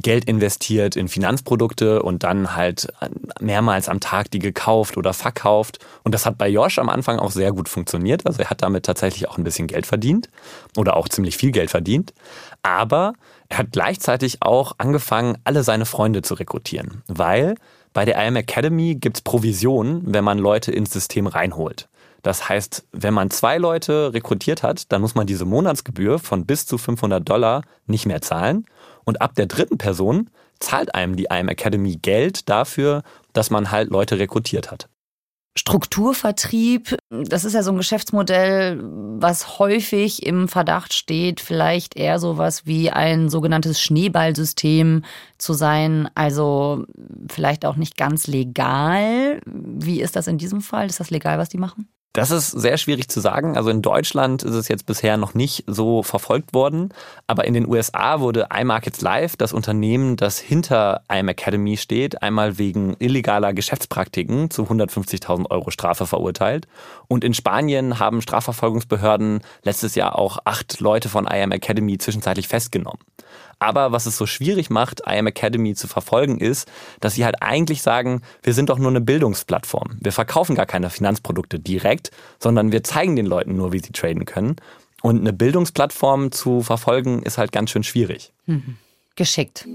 Geld 0.00 0.24
investiert 0.26 0.96
in 0.96 1.08
Finanzprodukte 1.08 2.02
und 2.02 2.22
dann 2.22 2.54
halt 2.54 2.92
mehrmals 3.40 3.88
am 3.88 4.00
Tag 4.00 4.30
die 4.30 4.38
gekauft 4.38 4.96
oder 4.96 5.12
verkauft. 5.12 5.78
Und 6.04 6.14
das 6.14 6.26
hat 6.26 6.38
bei 6.38 6.48
Josh 6.48 6.78
am 6.78 6.88
Anfang 6.88 7.18
auch 7.18 7.30
sehr 7.30 7.52
gut 7.52 7.68
funktioniert. 7.68 8.26
Also 8.26 8.42
er 8.42 8.50
hat 8.50 8.62
damit 8.62 8.86
tatsächlich 8.86 9.28
auch 9.28 9.38
ein 9.38 9.44
bisschen 9.44 9.66
Geld 9.66 9.86
verdient 9.86 10.28
oder 10.76 10.96
auch 10.96 11.08
ziemlich 11.08 11.36
viel 11.36 11.50
Geld 11.50 11.70
verdient. 11.70 12.12
Aber 12.62 13.14
er 13.48 13.58
hat 13.58 13.72
gleichzeitig 13.72 14.38
auch 14.40 14.72
angefangen, 14.78 15.38
alle 15.44 15.62
seine 15.62 15.86
Freunde 15.86 16.22
zu 16.22 16.34
rekrutieren, 16.34 17.02
weil 17.08 17.56
bei 17.92 18.04
der 18.04 18.24
IM 18.24 18.36
Academy 18.36 18.94
gibt's 18.94 19.22
Provisionen, 19.22 20.02
wenn 20.04 20.24
man 20.24 20.38
Leute 20.38 20.70
ins 20.70 20.92
System 20.92 21.26
reinholt. 21.26 21.88
Das 22.22 22.48
heißt, 22.48 22.86
wenn 22.92 23.14
man 23.14 23.30
zwei 23.30 23.58
Leute 23.58 24.12
rekrutiert 24.12 24.62
hat, 24.62 24.92
dann 24.92 25.00
muss 25.00 25.14
man 25.14 25.26
diese 25.26 25.44
Monatsgebühr 25.44 26.18
von 26.18 26.46
bis 26.46 26.66
zu 26.66 26.76
500 26.76 27.26
Dollar 27.26 27.62
nicht 27.86 28.06
mehr 28.06 28.20
zahlen. 28.20 28.66
Und 29.08 29.22
ab 29.22 29.34
der 29.36 29.46
dritten 29.46 29.78
Person 29.78 30.28
zahlt 30.60 30.94
einem 30.94 31.16
die 31.16 31.28
IM 31.30 31.48
Academy 31.48 31.96
Geld 31.96 32.46
dafür, 32.50 33.02
dass 33.32 33.48
man 33.48 33.70
halt 33.70 33.88
Leute 33.88 34.18
rekrutiert 34.18 34.70
hat. 34.70 34.90
Strukturvertrieb, 35.56 36.94
das 37.08 37.46
ist 37.46 37.54
ja 37.54 37.62
so 37.62 37.70
ein 37.70 37.78
Geschäftsmodell, 37.78 38.78
was 38.82 39.58
häufig 39.58 40.26
im 40.26 40.46
Verdacht 40.46 40.92
steht, 40.92 41.40
vielleicht 41.40 41.96
eher 41.96 42.18
sowas 42.18 42.66
wie 42.66 42.90
ein 42.90 43.30
sogenanntes 43.30 43.80
Schneeballsystem 43.80 45.04
zu 45.38 45.54
sein, 45.54 46.10
also 46.14 46.84
vielleicht 47.30 47.64
auch 47.64 47.76
nicht 47.76 47.96
ganz 47.96 48.26
legal. 48.26 49.40
Wie 49.46 50.02
ist 50.02 50.16
das 50.16 50.26
in 50.26 50.36
diesem 50.36 50.60
Fall? 50.60 50.84
Ist 50.84 51.00
das 51.00 51.08
legal, 51.08 51.38
was 51.38 51.48
die 51.48 51.56
machen? 51.56 51.88
Das 52.14 52.30
ist 52.30 52.50
sehr 52.50 52.78
schwierig 52.78 53.08
zu 53.08 53.20
sagen. 53.20 53.56
Also 53.56 53.70
in 53.70 53.82
Deutschland 53.82 54.42
ist 54.42 54.54
es 54.54 54.68
jetzt 54.68 54.86
bisher 54.86 55.16
noch 55.16 55.34
nicht 55.34 55.64
so 55.66 56.02
verfolgt 56.02 56.54
worden. 56.54 56.88
Aber 57.26 57.44
in 57.44 57.54
den 57.54 57.68
USA 57.68 58.20
wurde 58.20 58.48
iMarkets 58.52 59.02
Live, 59.02 59.36
das 59.36 59.52
Unternehmen, 59.52 60.16
das 60.16 60.38
hinter 60.38 61.02
iMacademy 61.12 61.76
steht, 61.76 62.22
einmal 62.22 62.58
wegen 62.58 62.96
illegaler 62.98 63.52
Geschäftspraktiken 63.52 64.50
zu 64.50 64.62
150.000 64.62 65.50
Euro 65.50 65.70
Strafe 65.70 66.06
verurteilt. 66.06 66.66
Und 67.08 67.24
in 67.24 67.34
Spanien 67.34 67.98
haben 67.98 68.22
Strafverfolgungsbehörden 68.22 69.42
letztes 69.62 69.94
Jahr 69.94 70.18
auch 70.18 70.38
acht 70.44 70.80
Leute 70.80 71.08
von 71.08 71.26
IM 71.26 71.52
Academy 71.52 71.98
zwischenzeitlich 71.98 72.48
festgenommen. 72.48 73.00
Aber 73.58 73.90
was 73.92 74.06
es 74.06 74.16
so 74.16 74.26
schwierig 74.26 74.70
macht, 74.70 75.02
IM 75.06 75.26
Academy 75.26 75.74
zu 75.74 75.88
verfolgen, 75.88 76.38
ist, 76.38 76.70
dass 77.00 77.14
sie 77.14 77.24
halt 77.24 77.42
eigentlich 77.42 77.82
sagen, 77.82 78.22
wir 78.42 78.54
sind 78.54 78.68
doch 78.70 78.78
nur 78.78 78.90
eine 78.90 79.00
Bildungsplattform. 79.00 79.96
Wir 80.00 80.12
verkaufen 80.12 80.54
gar 80.54 80.66
keine 80.66 80.90
Finanzprodukte 80.90 81.58
direkt, 81.58 82.10
sondern 82.38 82.70
wir 82.70 82.84
zeigen 82.84 83.16
den 83.16 83.26
Leuten 83.26 83.56
nur, 83.56 83.72
wie 83.72 83.80
sie 83.80 83.92
traden 83.92 84.24
können. 84.24 84.56
Und 85.02 85.20
eine 85.20 85.32
Bildungsplattform 85.32 86.32
zu 86.32 86.62
verfolgen, 86.62 87.22
ist 87.22 87.38
halt 87.38 87.52
ganz 87.52 87.70
schön 87.70 87.82
schwierig. 87.82 88.32
Mhm. 88.46 88.76
Geschickt. 89.16 89.66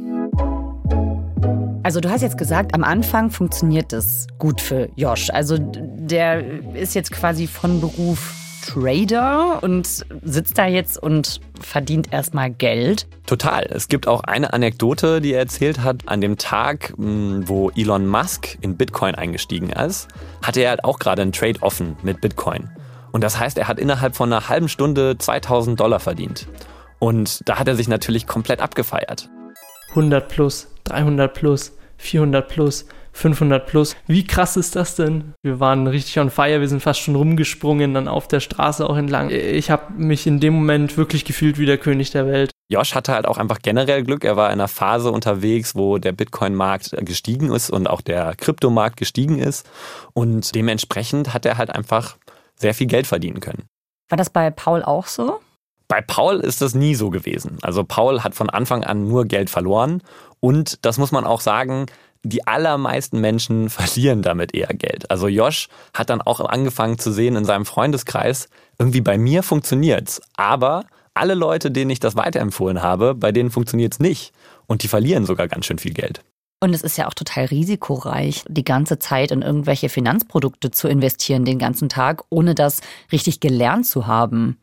Also 1.83 1.99
du 1.99 2.09
hast 2.09 2.21
jetzt 2.21 2.37
gesagt, 2.37 2.73
am 2.73 2.83
Anfang 2.85 3.29
funktioniert 3.29 3.91
es 3.91 4.27
gut 4.39 4.61
für 4.61 4.89
Josh. 4.95 5.29
Also 5.29 5.57
der 5.59 6.41
ist 6.75 6.95
jetzt 6.95 7.11
quasi 7.11 7.47
von 7.47 7.81
Beruf 7.81 8.33
Trader 8.65 9.61
und 9.61 10.05
sitzt 10.23 10.57
da 10.57 10.67
jetzt 10.67 11.01
und 11.01 11.41
verdient 11.59 12.13
erstmal 12.13 12.49
Geld. 12.49 13.07
Total. 13.25 13.65
Es 13.69 13.87
gibt 13.87 14.07
auch 14.07 14.23
eine 14.23 14.53
Anekdote, 14.53 15.21
die 15.21 15.33
er 15.33 15.39
erzählt 15.39 15.81
hat. 15.81 16.07
An 16.07 16.21
dem 16.21 16.37
Tag, 16.37 16.93
hm, 16.95 17.47
wo 17.47 17.71
Elon 17.71 18.07
Musk 18.07 18.57
in 18.61 18.77
Bitcoin 18.77 19.15
eingestiegen 19.15 19.69
ist, 19.69 20.07
hatte 20.41 20.61
er 20.61 20.71
halt 20.71 20.83
auch 20.83 20.99
gerade 20.99 21.21
einen 21.21 21.31
Trade 21.31 21.61
offen 21.61 21.97
mit 22.03 22.21
Bitcoin. 22.21 22.69
Und 23.11 23.23
das 23.23 23.37
heißt, 23.37 23.57
er 23.57 23.67
hat 23.67 23.79
innerhalb 23.79 24.15
von 24.15 24.31
einer 24.31 24.49
halben 24.49 24.69
Stunde 24.69 25.17
2000 25.17 25.79
Dollar 25.79 25.99
verdient. 25.99 26.47
Und 26.99 27.41
da 27.47 27.59
hat 27.59 27.67
er 27.67 27.75
sich 27.75 27.87
natürlich 27.87 28.27
komplett 28.27 28.61
abgefeiert. 28.61 29.29
100 29.89 30.27
plus, 30.29 30.67
300 30.85 31.33
plus, 31.33 31.73
400 31.97 32.47
plus, 32.47 32.85
500 33.13 33.65
plus. 33.65 33.95
Wie 34.07 34.25
krass 34.25 34.57
ist 34.57 34.75
das 34.75 34.95
denn? 34.95 35.33
Wir 35.43 35.59
waren 35.59 35.87
richtig 35.87 36.19
on 36.19 36.29
fire, 36.29 36.59
wir 36.59 36.67
sind 36.67 36.81
fast 36.81 36.99
schon 36.99 37.15
rumgesprungen, 37.15 37.93
dann 37.93 38.07
auf 38.07 38.27
der 38.27 38.39
Straße 38.39 38.87
auch 38.89 38.97
entlang. 38.97 39.29
Ich 39.29 39.71
habe 39.71 39.93
mich 39.93 40.27
in 40.27 40.39
dem 40.39 40.53
Moment 40.55 40.97
wirklich 40.97 41.23
gefühlt 41.23 41.57
wie 41.57 41.65
der 41.65 41.77
König 41.77 42.11
der 42.11 42.27
Welt. 42.27 42.51
Josh 42.69 42.95
hatte 42.95 43.13
halt 43.13 43.27
auch 43.27 43.37
einfach 43.37 43.59
generell 43.61 44.03
Glück. 44.03 44.23
Er 44.23 44.35
war 44.35 44.47
in 44.47 44.53
einer 44.53 44.67
Phase 44.67 45.11
unterwegs, 45.11 45.75
wo 45.75 45.99
der 45.99 46.11
Bitcoin-Markt 46.11 46.95
gestiegen 47.05 47.51
ist 47.51 47.69
und 47.69 47.87
auch 47.87 48.01
der 48.01 48.35
Kryptomarkt 48.35 48.97
gestiegen 48.97 49.37
ist. 49.37 49.69
Und 50.13 50.55
dementsprechend 50.55 51.33
hat 51.33 51.45
er 51.45 51.57
halt 51.57 51.69
einfach 51.69 52.17
sehr 52.55 52.73
viel 52.73 52.87
Geld 52.87 53.05
verdienen 53.05 53.41
können. 53.41 53.65
War 54.09 54.17
das 54.17 54.29
bei 54.29 54.49
Paul 54.49 54.83
auch 54.83 55.07
so? 55.07 55.39
Bei 55.87 56.01
Paul 56.01 56.39
ist 56.39 56.61
das 56.61 56.73
nie 56.73 56.95
so 56.95 57.09
gewesen. 57.09 57.57
Also 57.61 57.83
Paul 57.83 58.23
hat 58.23 58.33
von 58.33 58.49
Anfang 58.49 58.83
an 58.83 59.07
nur 59.07 59.25
Geld 59.25 59.49
verloren. 59.49 60.01
Und 60.39 60.83
das 60.85 60.97
muss 60.97 61.11
man 61.11 61.25
auch 61.25 61.41
sagen, 61.41 61.85
die 62.23 62.47
allermeisten 62.47 63.19
Menschen 63.21 63.69
verlieren 63.69 64.21
damit 64.21 64.53
eher 64.53 64.73
Geld. 64.73 65.09
Also 65.11 65.27
Josh 65.27 65.67
hat 65.93 66.09
dann 66.09 66.21
auch 66.21 66.39
angefangen 66.39 66.97
zu 66.97 67.11
sehen 67.11 67.35
in 67.35 67.45
seinem 67.45 67.65
Freundeskreis, 67.65 68.49
irgendwie 68.79 69.01
bei 69.01 69.17
mir 69.17 69.43
funktioniert's, 69.43 70.21
aber 70.35 70.85
alle 71.13 71.35
Leute, 71.35 71.69
denen 71.69 71.91
ich 71.91 71.99
das 71.99 72.15
weiterempfohlen 72.15 72.81
habe, 72.81 73.13
bei 73.13 73.31
denen 73.31 73.51
funktioniert's 73.51 73.99
nicht 73.99 74.33
und 74.65 74.83
die 74.83 74.87
verlieren 74.87 75.25
sogar 75.25 75.47
ganz 75.47 75.65
schön 75.65 75.77
viel 75.77 75.93
Geld. 75.93 76.23
Und 76.59 76.73
es 76.73 76.81
ist 76.81 76.97
ja 76.97 77.07
auch 77.07 77.13
total 77.13 77.45
risikoreich, 77.45 78.45
die 78.47 78.63
ganze 78.63 78.97
Zeit 78.97 79.31
in 79.31 79.41
irgendwelche 79.41 79.89
Finanzprodukte 79.89 80.71
zu 80.71 80.87
investieren, 80.87 81.43
den 81.43 81.59
ganzen 81.59 81.89
Tag, 81.89 82.23
ohne 82.29 82.55
das 82.55 82.79
richtig 83.11 83.41
gelernt 83.41 83.85
zu 83.85 84.07
haben. 84.07 84.57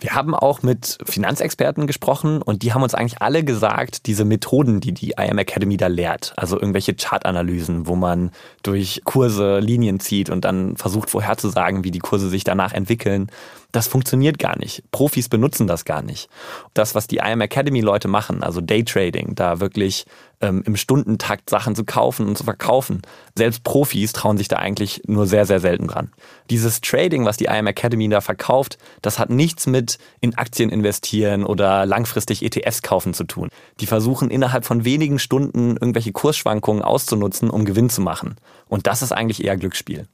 Wir 0.00 0.14
haben 0.14 0.34
auch 0.34 0.62
mit 0.62 0.98
Finanzexperten 1.04 1.88
gesprochen 1.88 2.40
und 2.40 2.62
die 2.62 2.72
haben 2.72 2.82
uns 2.82 2.94
eigentlich 2.94 3.20
alle 3.20 3.42
gesagt, 3.42 4.06
diese 4.06 4.24
Methoden, 4.24 4.80
die 4.80 4.92
die 4.92 5.14
IM 5.18 5.38
Academy 5.38 5.76
da 5.76 5.88
lehrt, 5.88 6.34
also 6.36 6.56
irgendwelche 6.56 6.94
Chartanalysen, 6.94 7.88
wo 7.88 7.96
man 7.96 8.30
durch 8.62 9.02
Kurse 9.04 9.58
Linien 9.58 9.98
zieht 9.98 10.30
und 10.30 10.44
dann 10.44 10.76
versucht 10.76 11.10
vorherzusagen, 11.10 11.82
wie 11.82 11.90
die 11.90 11.98
Kurse 11.98 12.28
sich 12.28 12.44
danach 12.44 12.72
entwickeln, 12.72 13.28
das 13.70 13.86
funktioniert 13.86 14.38
gar 14.38 14.58
nicht. 14.58 14.82
Profis 14.92 15.28
benutzen 15.28 15.66
das 15.66 15.84
gar 15.84 16.00
nicht. 16.00 16.30
Das, 16.72 16.94
was 16.94 17.06
die 17.06 17.18
IM 17.18 17.42
Academy 17.42 17.82
Leute 17.82 18.08
machen, 18.08 18.42
also 18.42 18.62
Daytrading, 18.62 19.34
da 19.34 19.60
wirklich 19.60 20.06
ähm, 20.40 20.62
im 20.64 20.74
Stundentakt 20.76 21.50
Sachen 21.50 21.74
zu 21.74 21.84
kaufen 21.84 22.26
und 22.26 22.38
zu 22.38 22.44
verkaufen, 22.44 23.02
selbst 23.34 23.64
Profis 23.64 24.14
trauen 24.14 24.38
sich 24.38 24.48
da 24.48 24.56
eigentlich 24.56 25.02
nur 25.06 25.26
sehr, 25.26 25.44
sehr 25.44 25.60
selten 25.60 25.86
dran. 25.86 26.10
Dieses 26.48 26.80
Trading, 26.80 27.26
was 27.26 27.36
die 27.36 27.44
IM 27.44 27.66
Academy 27.66 28.08
da 28.08 28.22
verkauft, 28.22 28.78
das 29.02 29.18
hat 29.18 29.28
nichts 29.28 29.66
mit 29.66 29.98
in 30.22 30.38
Aktien 30.38 30.70
investieren 30.70 31.44
oder 31.44 31.84
langfristig 31.84 32.42
ETFs 32.42 32.80
kaufen 32.80 33.12
zu 33.12 33.24
tun. 33.24 33.50
Die 33.80 33.86
versuchen 33.86 34.30
innerhalb 34.30 34.64
von 34.64 34.86
wenigen 34.86 35.18
Stunden 35.18 35.72
irgendwelche 35.72 36.12
Kursschwankungen 36.12 36.82
auszunutzen, 36.82 37.50
um 37.50 37.66
Gewinn 37.66 37.90
zu 37.90 38.00
machen. 38.00 38.36
Und 38.66 38.86
das 38.86 39.02
ist 39.02 39.12
eigentlich 39.12 39.44
eher 39.44 39.58
Glücksspiel. 39.58 40.06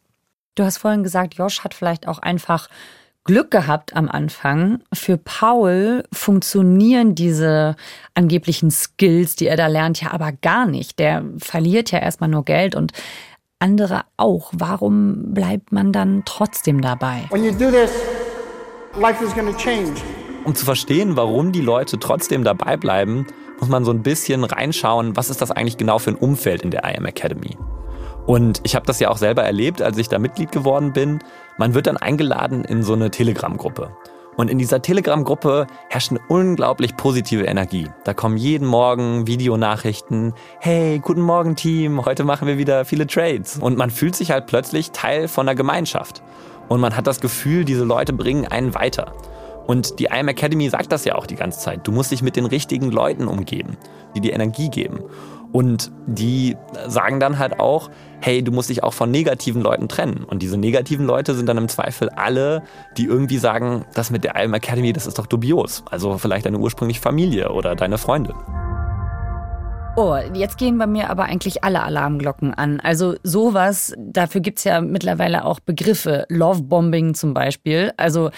Du 0.57 0.65
hast 0.65 0.79
vorhin 0.79 1.05
gesagt, 1.05 1.35
Josh 1.35 1.61
hat 1.61 1.75
vielleicht 1.75 2.09
auch 2.09 2.19
einfach 2.19 2.69
Glück 3.25 3.51
gehabt 3.51 3.97
am 3.97 4.09
Anfang. 4.09 4.81
Für 4.93 5.17
Paul 5.17 6.05
funktionieren 6.13 7.15
diese 7.15 7.75
angeblichen 8.13 8.71
Skills, 8.71 9.35
die 9.35 9.47
er 9.47 9.57
da 9.57 9.67
lernt, 9.67 10.03
ja 10.03 10.13
aber 10.13 10.33
gar 10.33 10.67
nicht. 10.67 10.99
Der 10.99 11.25
verliert 11.39 11.91
ja 11.91 12.01
erstmal 12.01 12.29
nur 12.29 12.45
Geld 12.45 12.75
und 12.75 12.93
andere 13.59 14.03
auch. 14.19 14.53
Warum 14.53 15.33
bleibt 15.33 15.73
man 15.73 15.91
dann 15.91 16.23
trotzdem 16.27 16.83
dabei? 16.83 17.23
This, 17.33 17.91
um 20.45 20.55
zu 20.55 20.65
verstehen, 20.67 21.17
warum 21.17 21.53
die 21.53 21.63
Leute 21.63 21.99
trotzdem 21.99 22.45
dabei 22.45 22.77
bleiben, 22.77 23.27
muss 23.59 23.71
man 23.71 23.87
so 23.87 23.91
ein 23.91 24.03
bisschen 24.03 24.45
reinschauen, 24.45 25.17
was 25.17 25.31
ist 25.31 25.41
das 25.41 25.51
eigentlich 25.51 25.79
genau 25.79 25.99
für 25.99 26.11
ein 26.11 26.17
Umfeld 26.17 26.61
in 26.61 26.71
der 26.71 26.85
IM 26.85 27.07
Academy. 27.07 27.57
Und 28.27 28.61
ich 28.65 28.75
habe 28.75 28.87
das 28.87 29.01
ja 29.01 29.11
auch 29.11 29.19
selber 29.19 29.43
erlebt, 29.45 29.83
als 29.83 29.99
ich 29.99 30.09
da 30.09 30.19
Mitglied 30.19 30.51
geworden 30.51 30.93
bin. 30.93 31.19
Man 31.59 31.75
wird 31.75 31.87
dann 31.87 31.97
eingeladen 31.97 32.65
in 32.65 32.83
so 32.83 32.95
eine 32.95 33.11
Telegram-Gruppe. 33.11 33.91
Und 34.37 34.51
in 34.51 34.59
dieser 34.59 34.83
Telegram-Gruppe 34.83 35.67
herrscht 35.91 36.11
eine 36.11 36.21
unglaublich 36.29 36.97
positive 36.97 37.45
Energie. 37.45 37.89
Da 38.05 38.15
kommen 38.15 38.37
jeden 38.37 38.67
Morgen 38.67 39.27
Videonachrichten. 39.27 40.33
Hey, 40.59 40.99
guten 40.99 41.21
Morgen 41.21 41.55
Team, 41.55 42.05
heute 42.05 42.25
machen 42.25 42.49
wir 42.49 42.59
wieder 42.59 42.85
viele 42.85 43.07
Trades. 43.07 43.59
Und 43.59 43.77
man 43.77 43.91
fühlt 43.91 44.17
sich 44.17 44.31
halt 44.31 44.47
plötzlich 44.47 44.91
Teil 44.91 45.29
von 45.29 45.47
einer 45.47 45.55
Gemeinschaft. 45.55 46.23
Und 46.69 46.81
man 46.81 46.97
hat 46.97 47.07
das 47.07 47.21
Gefühl, 47.21 47.65
diese 47.65 47.85
Leute 47.85 48.13
bringen 48.13 48.47
einen 48.47 48.75
weiter. 48.75 49.13
Und 49.67 49.99
die 49.99 50.07
IM 50.07 50.29
Academy 50.29 50.69
sagt 50.69 50.93
das 50.93 51.05
ja 51.05 51.15
auch 51.15 51.27
die 51.27 51.37
ganze 51.37 51.61
Zeit. 51.61 51.87
Du 51.87 51.93
musst 51.93 52.11
dich 52.11 52.23
mit 52.23 52.37
den 52.37 52.47
richtigen 52.47 52.91
Leuten 52.91 53.29
umgeben, 53.29 53.77
die 54.15 54.21
dir 54.21 54.33
Energie 54.33 54.69
geben. 54.69 55.01
Und 55.55 55.93
die 56.09 56.57
sagen 56.89 57.21
dann 57.21 57.39
halt 57.39 57.61
auch, 57.61 57.89
hey, 58.21 58.43
du 58.43 58.51
musst 58.51 58.71
dich 58.71 58.83
auch 58.83 58.93
von 58.93 59.13
negativen 59.13 59.63
Leuten 59.63 59.87
trennen. 59.87 60.25
Und 60.25 60.43
diese 60.43 60.57
negativen 60.57 61.07
Leute 61.07 61.33
sind 61.37 61.47
dann 61.47 61.59
im 61.59 61.69
Zweifel 61.69 62.09
alle, 62.09 62.65
die 62.97 63.05
irgendwie 63.05 63.39
sagen, 63.39 63.85
das 63.95 64.11
mit 64.11 64.25
der 64.25 64.35
Alm 64.35 64.53
Academy, 64.53 64.93
das 64.93 65.07
ist 65.07 65.17
doch 65.17 65.27
dubios. 65.27 65.85
Also 65.89 66.19
vielleicht 66.19 66.45
deine 66.45 66.59
ursprüngliche 66.59 67.01
Familie 67.01 67.51
oder 67.51 67.77
deine 67.77 67.99
Freunde. 67.99 68.35
Oh, 69.97 70.17
jetzt 70.35 70.59
gehen 70.59 70.77
bei 70.77 70.89
mir 70.89 71.09
aber 71.09 71.25
eigentlich 71.25 71.63
alle 71.63 71.81
Alarmglocken 71.85 72.53
an. 72.53 72.81
Also 72.81 73.15
sowas, 73.23 73.95
dafür 73.97 74.41
gibt's 74.41 74.65
ja 74.65 74.81
mittlerweile 74.81 75.45
auch 75.45 75.61
Begriffe. 75.61 76.27
Lovebombing 76.29 77.15
zum 77.15 77.33
Beispiel. 77.33 77.93
Also 77.97 78.31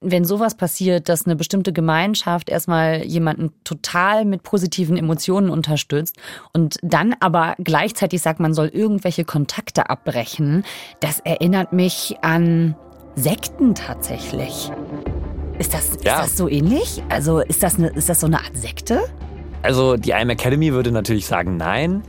wenn 0.00 0.24
sowas 0.24 0.56
passiert, 0.56 1.08
dass 1.08 1.24
eine 1.24 1.36
bestimmte 1.36 1.72
Gemeinschaft 1.72 2.50
erstmal 2.50 3.04
jemanden 3.04 3.52
total 3.62 4.24
mit 4.24 4.42
positiven 4.42 4.96
Emotionen 4.96 5.50
unterstützt 5.50 6.16
und 6.52 6.78
dann 6.82 7.14
aber 7.20 7.54
gleichzeitig 7.58 8.20
sagt, 8.20 8.40
man 8.40 8.52
soll 8.52 8.66
irgendwelche 8.66 9.24
Kontakte 9.24 9.88
abbrechen, 9.88 10.64
das 10.98 11.20
erinnert 11.20 11.72
mich 11.72 12.16
an 12.22 12.74
Sekten 13.14 13.76
tatsächlich. 13.76 14.72
Ist 15.60 15.72
das, 15.72 15.90
ist 15.90 16.04
Ja. 16.04 16.22
das 16.22 16.36
so 16.36 16.48
ähnlich? 16.48 17.04
Also 17.08 17.38
ist 17.38 17.62
das, 17.62 17.78
eine, 17.78 17.90
ist 17.90 18.08
das 18.08 18.18
so 18.18 18.26
eine 18.26 18.38
Art 18.40 18.56
Sekte? 18.56 19.00
Also 19.64 19.96
die 19.96 20.10
IM 20.10 20.28
Academy 20.28 20.74
würde 20.74 20.92
natürlich 20.92 21.26
sagen 21.26 21.56
nein. 21.56 22.02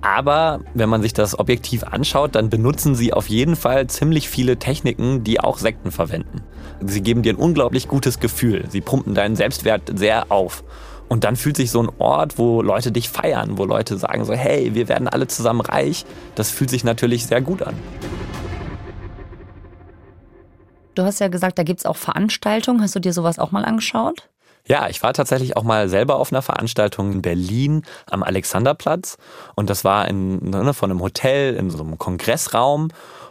Aber 0.00 0.60
wenn 0.74 0.88
man 0.88 1.02
sich 1.02 1.12
das 1.12 1.36
objektiv 1.36 1.82
anschaut, 1.82 2.36
dann 2.36 2.50
benutzen 2.50 2.94
sie 2.94 3.12
auf 3.12 3.28
jeden 3.28 3.56
Fall 3.56 3.88
ziemlich 3.88 4.28
viele 4.30 4.58
Techniken, 4.58 5.24
die 5.24 5.40
auch 5.40 5.58
Sekten 5.58 5.90
verwenden. 5.90 6.42
Sie 6.80 7.02
geben 7.02 7.22
dir 7.22 7.32
ein 7.32 7.36
unglaublich 7.36 7.88
gutes 7.88 8.20
Gefühl. 8.20 8.64
Sie 8.68 8.80
pumpen 8.80 9.16
deinen 9.16 9.34
Selbstwert 9.34 9.90
sehr 9.92 10.30
auf. 10.30 10.62
Und 11.08 11.24
dann 11.24 11.34
fühlt 11.34 11.56
sich 11.56 11.72
so 11.72 11.82
ein 11.82 11.90
Ort, 11.98 12.38
wo 12.38 12.62
Leute 12.62 12.92
dich 12.92 13.08
feiern, 13.08 13.58
wo 13.58 13.64
Leute 13.64 13.98
sagen 13.98 14.24
so, 14.24 14.32
hey, 14.32 14.76
wir 14.76 14.88
werden 14.88 15.08
alle 15.08 15.26
zusammen 15.26 15.62
reich. 15.62 16.06
Das 16.36 16.50
fühlt 16.50 16.70
sich 16.70 16.84
natürlich 16.84 17.26
sehr 17.26 17.40
gut 17.40 17.62
an. 17.62 17.74
Du 20.94 21.02
hast 21.02 21.18
ja 21.18 21.26
gesagt, 21.26 21.58
da 21.58 21.64
gibt's 21.64 21.86
auch 21.86 21.96
Veranstaltungen. 21.96 22.80
Hast 22.80 22.94
du 22.94 23.00
dir 23.00 23.12
sowas 23.12 23.40
auch 23.40 23.50
mal 23.50 23.64
angeschaut? 23.64 24.28
Ja, 24.70 24.88
ich 24.88 25.02
war 25.02 25.12
tatsächlich 25.12 25.56
auch 25.56 25.64
mal 25.64 25.88
selber 25.88 26.20
auf 26.20 26.30
einer 26.30 26.42
Veranstaltung 26.42 27.10
in 27.10 27.22
Berlin 27.22 27.82
am 28.08 28.22
Alexanderplatz 28.22 29.18
und 29.56 29.68
das 29.68 29.82
war 29.82 30.06
in, 30.06 30.38
ne, 30.48 30.72
von 30.74 30.92
einem 30.92 31.00
Hotel 31.00 31.56
in 31.56 31.70
so 31.70 31.82
einem 31.82 31.98
Kongressraum 31.98 32.86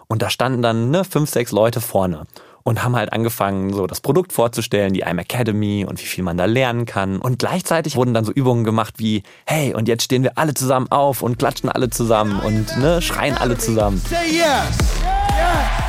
und 0.08 0.22
da 0.22 0.30
standen 0.30 0.62
dann 0.62 0.92
ne, 0.92 1.06
fünf, 1.06 1.30
sechs 1.30 1.54
Leute 1.54 1.80
vorne 1.80 2.26
und 2.64 2.84
haben 2.84 2.94
halt 2.98 3.14
angefangen, 3.14 3.72
so 3.72 3.88
das 3.88 4.02
Produkt 4.02 4.34
vorzustellen, 4.34 4.92
die 4.92 5.00
IM 5.00 5.18
Academy 5.18 5.86
und 5.88 6.02
wie 6.02 6.08
viel 6.08 6.26
man 6.26 6.36
da 6.36 6.44
lernen 6.44 6.86
kann. 6.86 7.22
Und 7.22 7.40
gleichzeitig 7.40 7.96
wurden 7.96 8.14
dann 8.14 8.26
so 8.26 8.34
Übungen 8.34 8.66
gemacht 8.66 8.96
wie, 8.98 9.24
hey, 9.46 9.74
und 9.74 9.88
jetzt 9.88 10.04
stehen 10.04 10.24
wir 10.24 10.38
alle 10.38 10.54
zusammen 10.54 10.92
auf 10.92 11.22
und 11.22 11.40
klatschen 11.40 11.70
alle 11.70 11.90
zusammen 11.90 12.42
und 12.42 12.78
ne, 12.80 13.02
schreien 13.02 13.38
alle 13.38 13.58
zusammen. 13.58 14.02
Say 14.10 14.40
yes. 14.40 15.89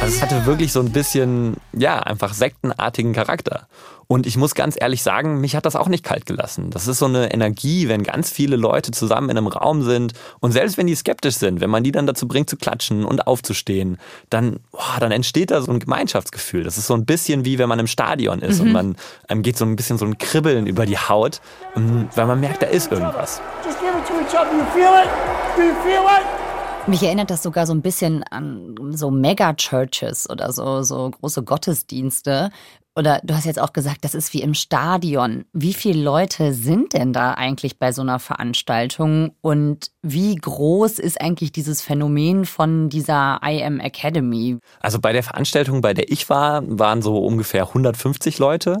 Also 0.00 0.16
es 0.16 0.22
hatte 0.22 0.46
wirklich 0.46 0.72
so 0.72 0.80
ein 0.80 0.90
bisschen, 0.90 1.56
ja, 1.72 2.00
einfach 2.00 2.34
sektenartigen 2.34 3.12
Charakter. 3.12 3.68
Und 4.10 4.26
ich 4.26 4.38
muss 4.38 4.54
ganz 4.54 4.76
ehrlich 4.80 5.02
sagen, 5.02 5.40
mich 5.42 5.54
hat 5.54 5.66
das 5.66 5.76
auch 5.76 5.88
nicht 5.88 6.02
kalt 6.02 6.24
gelassen. 6.24 6.70
Das 6.70 6.88
ist 6.88 6.98
so 6.98 7.04
eine 7.04 7.30
Energie, 7.30 7.88
wenn 7.88 8.02
ganz 8.02 8.30
viele 8.30 8.56
Leute 8.56 8.90
zusammen 8.90 9.28
in 9.28 9.36
einem 9.36 9.48
Raum 9.48 9.82
sind 9.82 10.14
und 10.40 10.52
selbst 10.52 10.78
wenn 10.78 10.86
die 10.86 10.94
skeptisch 10.94 11.36
sind, 11.36 11.60
wenn 11.60 11.68
man 11.68 11.84
die 11.84 11.92
dann 11.92 12.06
dazu 12.06 12.26
bringt 12.26 12.48
zu 12.48 12.56
klatschen 12.56 13.04
und 13.04 13.26
aufzustehen, 13.26 13.98
dann, 14.30 14.60
boah, 14.72 14.96
dann 14.98 15.12
entsteht 15.12 15.50
da 15.50 15.60
so 15.60 15.70
ein 15.70 15.78
Gemeinschaftsgefühl. 15.78 16.64
Das 16.64 16.78
ist 16.78 16.86
so 16.86 16.94
ein 16.94 17.04
bisschen 17.04 17.44
wie 17.44 17.58
wenn 17.58 17.68
man 17.68 17.78
im 17.78 17.86
Stadion 17.86 18.40
ist 18.40 18.60
und 18.60 18.72
man 18.72 18.96
einem 19.28 19.42
geht 19.42 19.58
so 19.58 19.66
ein 19.66 19.76
bisschen 19.76 19.98
so 19.98 20.06
ein 20.06 20.16
Kribbeln 20.16 20.66
über 20.66 20.86
die 20.86 20.96
Haut, 20.96 21.42
ähm, 21.76 22.08
weil 22.14 22.26
man 22.26 22.40
merkt, 22.40 22.62
da 22.62 22.66
ist 22.66 22.90
irgendwas. 22.90 23.42
Just 23.62 23.78
give 23.78 23.90
it 23.90 24.06
to 24.06 24.14
each 24.14 24.34
other. 24.34 24.56
You 24.56 24.64
feel 24.72 24.94
it? 24.94 25.10
Do 25.54 25.62
you 25.62 25.74
feel 25.82 26.04
it? 26.04 26.47
Mich 26.88 27.02
erinnert 27.02 27.28
das 27.28 27.42
sogar 27.42 27.66
so 27.66 27.74
ein 27.74 27.82
bisschen 27.82 28.22
an 28.24 28.74
so 28.92 29.10
Mega-Churches 29.10 30.30
oder 30.30 30.52
so, 30.52 30.82
so 30.82 31.10
große 31.10 31.42
Gottesdienste. 31.42 32.50
Oder 32.98 33.20
du 33.22 33.32
hast 33.32 33.44
jetzt 33.44 33.60
auch 33.60 33.72
gesagt, 33.72 33.98
das 34.02 34.16
ist 34.16 34.34
wie 34.34 34.42
im 34.42 34.54
Stadion. 34.54 35.44
Wie 35.52 35.72
viele 35.72 36.02
Leute 36.02 36.52
sind 36.52 36.94
denn 36.94 37.12
da 37.12 37.34
eigentlich 37.34 37.78
bei 37.78 37.92
so 37.92 38.02
einer 38.02 38.18
Veranstaltung? 38.18 39.36
Und 39.40 39.92
wie 40.02 40.34
groß 40.34 40.98
ist 40.98 41.20
eigentlich 41.20 41.52
dieses 41.52 41.80
Phänomen 41.80 42.44
von 42.44 42.88
dieser 42.88 43.38
IM 43.46 43.78
Academy? 43.78 44.58
Also 44.80 44.98
bei 44.98 45.12
der 45.12 45.22
Veranstaltung, 45.22 45.80
bei 45.80 45.94
der 45.94 46.10
ich 46.10 46.28
war, 46.28 46.64
waren 46.66 47.00
so 47.00 47.18
ungefähr 47.18 47.68
150 47.68 48.40
Leute. 48.40 48.78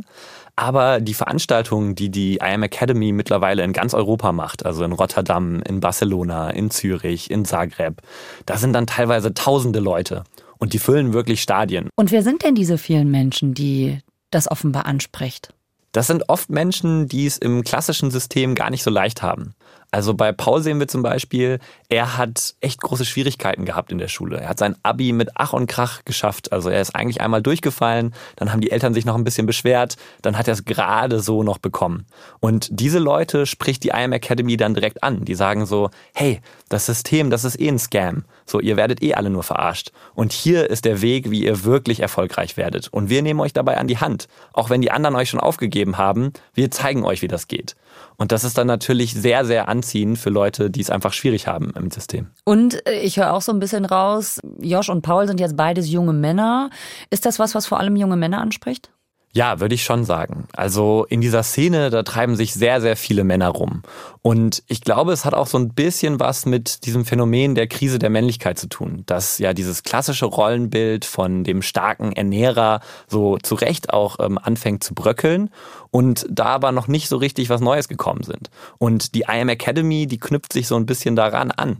Aber 0.56 1.00
die 1.00 1.14
Veranstaltungen, 1.14 1.94
die 1.94 2.10
die 2.10 2.38
IM 2.38 2.64
Academy 2.64 3.12
mittlerweile 3.12 3.62
in 3.62 3.72
ganz 3.72 3.94
Europa 3.94 4.32
macht, 4.32 4.66
also 4.66 4.82
in 4.82 4.90
Rotterdam, 4.90 5.62
in 5.62 5.78
Barcelona, 5.78 6.50
in 6.50 6.72
Zürich, 6.72 7.30
in 7.30 7.44
Zagreb, 7.44 8.02
da 8.46 8.56
sind 8.56 8.72
dann 8.72 8.88
teilweise 8.88 9.32
tausende 9.32 9.78
Leute. 9.78 10.24
Und 10.58 10.72
die 10.72 10.80
füllen 10.80 11.12
wirklich 11.12 11.40
Stadien. 11.40 11.88
Und 11.94 12.10
wer 12.10 12.24
sind 12.24 12.42
denn 12.42 12.56
diese 12.56 12.78
vielen 12.78 13.12
Menschen, 13.12 13.54
die 13.54 14.00
das 14.30 14.50
offenbar 14.50 14.86
anspricht? 14.86 15.54
Das 15.92 16.06
sind 16.06 16.28
oft 16.28 16.50
Menschen, 16.50 17.08
die 17.08 17.26
es 17.26 17.38
im 17.38 17.64
klassischen 17.64 18.10
System 18.10 18.54
gar 18.54 18.70
nicht 18.70 18.82
so 18.82 18.90
leicht 18.90 19.22
haben. 19.22 19.54
Also 19.90 20.12
bei 20.12 20.32
Paul 20.32 20.62
sehen 20.62 20.78
wir 20.80 20.86
zum 20.86 21.02
Beispiel, 21.02 21.60
er 21.88 22.18
hat 22.18 22.54
echt 22.60 22.82
große 22.82 23.06
Schwierigkeiten 23.06 23.64
gehabt 23.64 23.90
in 23.90 23.96
der 23.96 24.08
Schule. 24.08 24.38
Er 24.38 24.50
hat 24.50 24.58
sein 24.58 24.76
Abi 24.82 25.12
mit 25.12 25.30
Ach 25.34 25.54
und 25.54 25.66
Krach 25.66 26.04
geschafft. 26.04 26.52
Also 26.52 26.68
er 26.68 26.82
ist 26.82 26.94
eigentlich 26.94 27.22
einmal 27.22 27.40
durchgefallen, 27.40 28.14
dann 28.36 28.52
haben 28.52 28.60
die 28.60 28.70
Eltern 28.70 28.92
sich 28.92 29.06
noch 29.06 29.14
ein 29.14 29.24
bisschen 29.24 29.46
beschwert, 29.46 29.96
dann 30.20 30.36
hat 30.36 30.46
er 30.46 30.52
es 30.52 30.66
gerade 30.66 31.20
so 31.20 31.42
noch 31.42 31.56
bekommen. 31.56 32.04
Und 32.38 32.68
diese 32.70 32.98
Leute 32.98 33.46
spricht 33.46 33.82
die 33.82 33.88
IM 33.88 34.12
Academy 34.12 34.58
dann 34.58 34.74
direkt 34.74 35.02
an. 35.02 35.24
Die 35.24 35.34
sagen 35.34 35.64
so, 35.64 35.88
hey, 36.12 36.42
das 36.68 36.86
System, 36.86 37.30
das 37.30 37.44
ist 37.44 37.60
eh 37.60 37.68
ein 37.68 37.78
Scam. 37.78 38.24
So, 38.46 38.60
ihr 38.60 38.76
werdet 38.76 39.02
eh 39.02 39.14
alle 39.14 39.30
nur 39.30 39.42
verarscht. 39.42 39.92
Und 40.14 40.32
hier 40.32 40.70
ist 40.70 40.84
der 40.84 41.02
Weg, 41.02 41.30
wie 41.30 41.44
ihr 41.44 41.64
wirklich 41.64 42.00
erfolgreich 42.00 42.56
werdet. 42.56 42.88
Und 42.88 43.10
wir 43.10 43.22
nehmen 43.22 43.40
euch 43.40 43.52
dabei 43.52 43.78
an 43.78 43.88
die 43.88 43.98
Hand. 43.98 44.28
Auch 44.52 44.70
wenn 44.70 44.80
die 44.80 44.90
anderen 44.90 45.16
euch 45.16 45.30
schon 45.30 45.40
aufgegeben 45.40 45.98
haben, 45.98 46.32
wir 46.54 46.70
zeigen 46.70 47.04
euch, 47.04 47.22
wie 47.22 47.28
das 47.28 47.48
geht. 47.48 47.76
Und 48.16 48.32
das 48.32 48.44
ist 48.44 48.58
dann 48.58 48.66
natürlich 48.66 49.14
sehr, 49.14 49.44
sehr 49.44 49.68
anziehend 49.68 50.18
für 50.18 50.30
Leute, 50.30 50.70
die 50.70 50.80
es 50.80 50.90
einfach 50.90 51.12
schwierig 51.12 51.46
haben 51.46 51.72
im 51.76 51.90
System. 51.90 52.28
Und 52.44 52.86
äh, 52.86 53.00
ich 53.00 53.18
höre 53.18 53.32
auch 53.32 53.42
so 53.42 53.52
ein 53.52 53.60
bisschen 53.60 53.84
raus, 53.84 54.40
Josh 54.60 54.88
und 54.88 55.02
Paul 55.02 55.26
sind 55.26 55.40
jetzt 55.40 55.56
beides 55.56 55.90
junge 55.90 56.12
Männer. 56.12 56.70
Ist 57.10 57.26
das 57.26 57.38
was, 57.38 57.54
was 57.54 57.66
vor 57.66 57.78
allem 57.78 57.96
junge 57.96 58.16
Männer 58.16 58.40
anspricht? 58.40 58.90
Ja, 59.32 59.60
würde 59.60 59.74
ich 59.74 59.84
schon 59.84 60.04
sagen. 60.04 60.48
Also 60.56 61.04
in 61.08 61.20
dieser 61.20 61.42
Szene, 61.42 61.90
da 61.90 62.02
treiben 62.02 62.34
sich 62.34 62.54
sehr, 62.54 62.80
sehr 62.80 62.96
viele 62.96 63.24
Männer 63.24 63.48
rum. 63.48 63.82
Und 64.22 64.62
ich 64.68 64.80
glaube, 64.80 65.12
es 65.12 65.24
hat 65.24 65.34
auch 65.34 65.46
so 65.46 65.58
ein 65.58 65.74
bisschen 65.74 66.18
was 66.18 66.46
mit 66.46 66.86
diesem 66.86 67.04
Phänomen 67.04 67.54
der 67.54 67.66
Krise 67.66 67.98
der 67.98 68.10
Männlichkeit 68.10 68.58
zu 68.58 68.68
tun, 68.68 69.02
dass 69.06 69.38
ja 69.38 69.52
dieses 69.52 69.82
klassische 69.82 70.26
Rollenbild 70.26 71.04
von 71.04 71.44
dem 71.44 71.60
starken 71.60 72.12
Ernährer 72.12 72.80
so 73.06 73.36
zu 73.38 73.54
Recht 73.54 73.92
auch 73.92 74.16
ähm, 74.18 74.38
anfängt 74.38 74.82
zu 74.82 74.94
bröckeln 74.94 75.50
und 75.90 76.26
da 76.30 76.46
aber 76.46 76.72
noch 76.72 76.88
nicht 76.88 77.08
so 77.08 77.16
richtig 77.16 77.50
was 77.50 77.60
Neues 77.60 77.88
gekommen 77.88 78.22
sind. 78.22 78.50
Und 78.78 79.14
die 79.14 79.24
IM 79.28 79.48
Academy, 79.50 80.06
die 80.06 80.18
knüpft 80.18 80.52
sich 80.52 80.66
so 80.66 80.76
ein 80.76 80.86
bisschen 80.86 81.16
daran 81.16 81.50
an. 81.50 81.78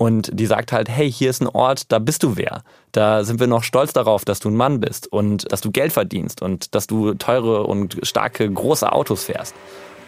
Und 0.00 0.30
die 0.32 0.46
sagt 0.46 0.70
halt, 0.70 0.88
hey, 0.88 1.10
hier 1.10 1.28
ist 1.28 1.42
ein 1.42 1.48
Ort, 1.48 1.90
da 1.90 1.98
bist 1.98 2.22
du 2.22 2.36
wer. 2.36 2.62
Da 2.92 3.24
sind 3.24 3.40
wir 3.40 3.48
noch 3.48 3.64
stolz 3.64 3.92
darauf, 3.92 4.24
dass 4.24 4.38
du 4.38 4.48
ein 4.48 4.54
Mann 4.54 4.78
bist 4.78 5.12
und 5.12 5.50
dass 5.50 5.60
du 5.60 5.72
Geld 5.72 5.92
verdienst 5.92 6.40
und 6.40 6.76
dass 6.76 6.86
du 6.86 7.14
teure 7.14 7.64
und 7.64 7.98
starke, 8.04 8.48
große 8.48 8.92
Autos 8.92 9.24
fährst. 9.24 9.56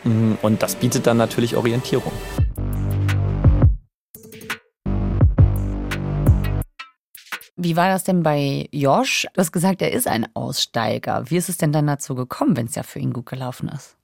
Mhm, 0.04 0.38
Und 0.42 0.62
das 0.62 0.76
bietet 0.76 1.08
dann 1.08 1.16
natürlich 1.16 1.56
Orientierung. 1.56 2.12
Wie 7.56 7.76
war 7.76 7.88
das 7.88 8.04
denn 8.04 8.22
bei 8.22 8.68
Josh? 8.70 9.26
Du 9.34 9.40
hast 9.40 9.50
gesagt, 9.50 9.82
er 9.82 9.92
ist 9.92 10.06
ein 10.06 10.28
Aussteiger. 10.34 11.24
Wie 11.26 11.36
ist 11.36 11.48
es 11.48 11.58
denn 11.58 11.72
dann 11.72 11.88
dazu 11.88 12.14
gekommen, 12.14 12.56
wenn 12.56 12.66
es 12.66 12.76
ja 12.76 12.84
für 12.84 13.00
ihn 13.00 13.12
gut 13.12 13.26
gelaufen 13.26 13.68
ist? 13.68 13.96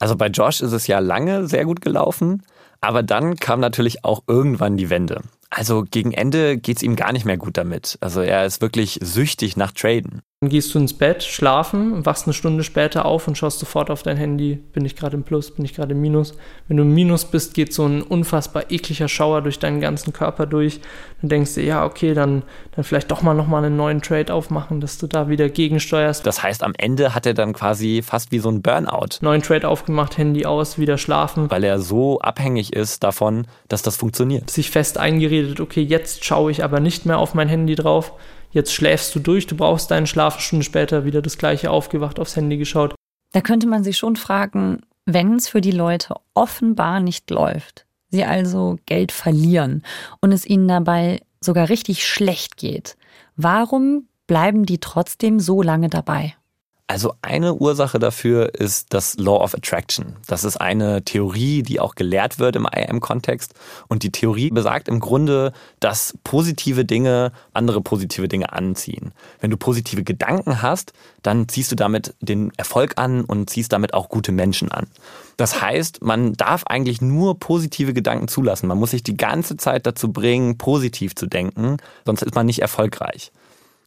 Also 0.00 0.16
bei 0.16 0.26
Josh 0.26 0.60
ist 0.60 0.72
es 0.72 0.88
ja 0.88 0.98
lange 0.98 1.46
sehr 1.46 1.64
gut 1.66 1.82
gelaufen, 1.82 2.42
aber 2.80 3.02
dann 3.02 3.36
kam 3.36 3.60
natürlich 3.60 4.04
auch 4.04 4.22
irgendwann 4.26 4.76
die 4.76 4.90
Wende. 4.90 5.22
Also 5.50 5.84
gegen 5.88 6.12
Ende 6.12 6.58
geht's 6.58 6.82
ihm 6.82 6.96
gar 6.96 7.12
nicht 7.12 7.24
mehr 7.24 7.36
gut 7.36 7.56
damit. 7.56 7.98
Also 8.00 8.20
er 8.20 8.46
ist 8.46 8.60
wirklich 8.60 8.98
süchtig 9.02 9.56
nach 9.56 9.72
Traden. 9.72 10.22
Dann 10.42 10.48
gehst 10.48 10.74
du 10.74 10.78
ins 10.78 10.94
Bett, 10.94 11.22
schlafen, 11.22 12.06
wachst 12.06 12.26
eine 12.26 12.32
Stunde 12.32 12.64
später 12.64 13.04
auf 13.04 13.28
und 13.28 13.36
schaust 13.36 13.58
sofort 13.58 13.90
auf 13.90 14.02
dein 14.02 14.16
Handy. 14.16 14.54
Bin 14.72 14.86
ich 14.86 14.96
gerade 14.96 15.14
im 15.14 15.22
Plus, 15.22 15.50
bin 15.50 15.66
ich 15.66 15.74
gerade 15.74 15.92
im 15.92 16.00
Minus? 16.00 16.32
Wenn 16.66 16.78
du 16.78 16.82
im 16.82 16.94
Minus 16.94 17.26
bist, 17.26 17.52
geht 17.52 17.74
so 17.74 17.84
ein 17.84 18.00
unfassbar 18.00 18.70
ekliger 18.70 19.06
Schauer 19.06 19.42
durch 19.42 19.58
deinen 19.58 19.82
ganzen 19.82 20.14
Körper 20.14 20.46
durch. 20.46 20.80
Dann 21.20 21.28
denkst 21.28 21.56
du, 21.56 21.60
ja, 21.60 21.84
okay, 21.84 22.14
dann, 22.14 22.42
dann 22.74 22.84
vielleicht 22.84 23.10
doch 23.10 23.20
mal 23.20 23.34
nochmal 23.34 23.62
einen 23.66 23.76
neuen 23.76 24.00
Trade 24.00 24.32
aufmachen, 24.32 24.80
dass 24.80 24.96
du 24.96 25.06
da 25.06 25.28
wieder 25.28 25.50
gegensteuerst. 25.50 26.26
Das 26.26 26.42
heißt, 26.42 26.62
am 26.62 26.72
Ende 26.78 27.14
hat 27.14 27.26
er 27.26 27.34
dann 27.34 27.52
quasi 27.52 28.00
fast 28.00 28.32
wie 28.32 28.38
so 28.38 28.48
ein 28.48 28.62
Burnout, 28.62 29.18
Neuen 29.20 29.42
Trade 29.42 29.68
aufgemacht, 29.68 30.16
Handy 30.16 30.46
aus, 30.46 30.78
wieder 30.78 30.96
schlafen. 30.96 31.50
weil 31.50 31.64
er 31.64 31.80
so 31.80 32.18
abhängig 32.20 32.72
ist 32.72 33.02
davon, 33.04 33.46
dass 33.68 33.82
das 33.82 33.98
funktioniert. 33.98 34.48
Sich 34.48 34.70
fest 34.70 34.96
eingeredet, 34.96 35.60
okay, 35.60 35.82
jetzt 35.82 36.24
schaue 36.24 36.50
ich 36.50 36.64
aber 36.64 36.80
nicht 36.80 37.04
mehr 37.04 37.18
auf 37.18 37.34
mein 37.34 37.48
Handy 37.50 37.74
drauf. 37.74 38.14
Jetzt 38.52 38.72
schläfst 38.72 39.14
du 39.14 39.20
durch, 39.20 39.46
du 39.46 39.56
brauchst 39.56 39.90
deinen 39.90 40.06
Schlaf, 40.06 40.34
eine 40.34 40.42
Stunde 40.42 40.64
später 40.64 41.04
wieder 41.04 41.22
das 41.22 41.38
gleiche 41.38 41.70
aufgewacht, 41.70 42.18
aufs 42.18 42.36
Handy 42.36 42.56
geschaut. 42.56 42.94
Da 43.32 43.40
könnte 43.40 43.68
man 43.68 43.84
sich 43.84 43.96
schon 43.96 44.16
fragen, 44.16 44.80
wenn 45.06 45.36
es 45.36 45.48
für 45.48 45.60
die 45.60 45.70
Leute 45.70 46.14
offenbar 46.34 47.00
nicht 47.00 47.30
läuft, 47.30 47.86
sie 48.08 48.24
also 48.24 48.78
Geld 48.86 49.12
verlieren 49.12 49.82
und 50.20 50.32
es 50.32 50.46
ihnen 50.46 50.68
dabei 50.68 51.20
sogar 51.40 51.68
richtig 51.68 52.06
schlecht 52.06 52.56
geht, 52.56 52.96
warum 53.36 54.08
bleiben 54.26 54.66
die 54.66 54.78
trotzdem 54.78 55.40
so 55.40 55.62
lange 55.62 55.88
dabei? 55.88 56.34
Also 56.90 57.14
eine 57.22 57.54
Ursache 57.54 58.00
dafür 58.00 58.52
ist 58.52 58.92
das 58.92 59.16
Law 59.16 59.44
of 59.44 59.54
Attraction. 59.54 60.16
Das 60.26 60.42
ist 60.42 60.56
eine 60.56 61.04
Theorie, 61.04 61.62
die 61.62 61.78
auch 61.78 61.94
gelehrt 61.94 62.40
wird 62.40 62.56
im 62.56 62.66
IM-Kontext. 62.66 63.54
Und 63.86 64.02
die 64.02 64.10
Theorie 64.10 64.50
besagt 64.50 64.88
im 64.88 64.98
Grunde, 64.98 65.52
dass 65.78 66.18
positive 66.24 66.84
Dinge 66.84 67.30
andere 67.52 67.80
positive 67.80 68.26
Dinge 68.26 68.52
anziehen. 68.52 69.12
Wenn 69.38 69.52
du 69.52 69.56
positive 69.56 70.02
Gedanken 70.02 70.62
hast, 70.62 70.92
dann 71.22 71.48
ziehst 71.48 71.70
du 71.70 71.76
damit 71.76 72.16
den 72.20 72.50
Erfolg 72.56 72.94
an 72.96 73.24
und 73.24 73.48
ziehst 73.48 73.72
damit 73.72 73.94
auch 73.94 74.08
gute 74.08 74.32
Menschen 74.32 74.72
an. 74.72 74.88
Das 75.36 75.62
heißt, 75.62 76.02
man 76.02 76.32
darf 76.32 76.64
eigentlich 76.64 77.00
nur 77.00 77.38
positive 77.38 77.94
Gedanken 77.94 78.26
zulassen. 78.26 78.66
Man 78.66 78.78
muss 78.78 78.90
sich 78.90 79.04
die 79.04 79.16
ganze 79.16 79.56
Zeit 79.56 79.86
dazu 79.86 80.12
bringen, 80.12 80.58
positiv 80.58 81.14
zu 81.14 81.26
denken, 81.26 81.76
sonst 82.04 82.22
ist 82.22 82.34
man 82.34 82.46
nicht 82.46 82.62
erfolgreich. 82.62 83.30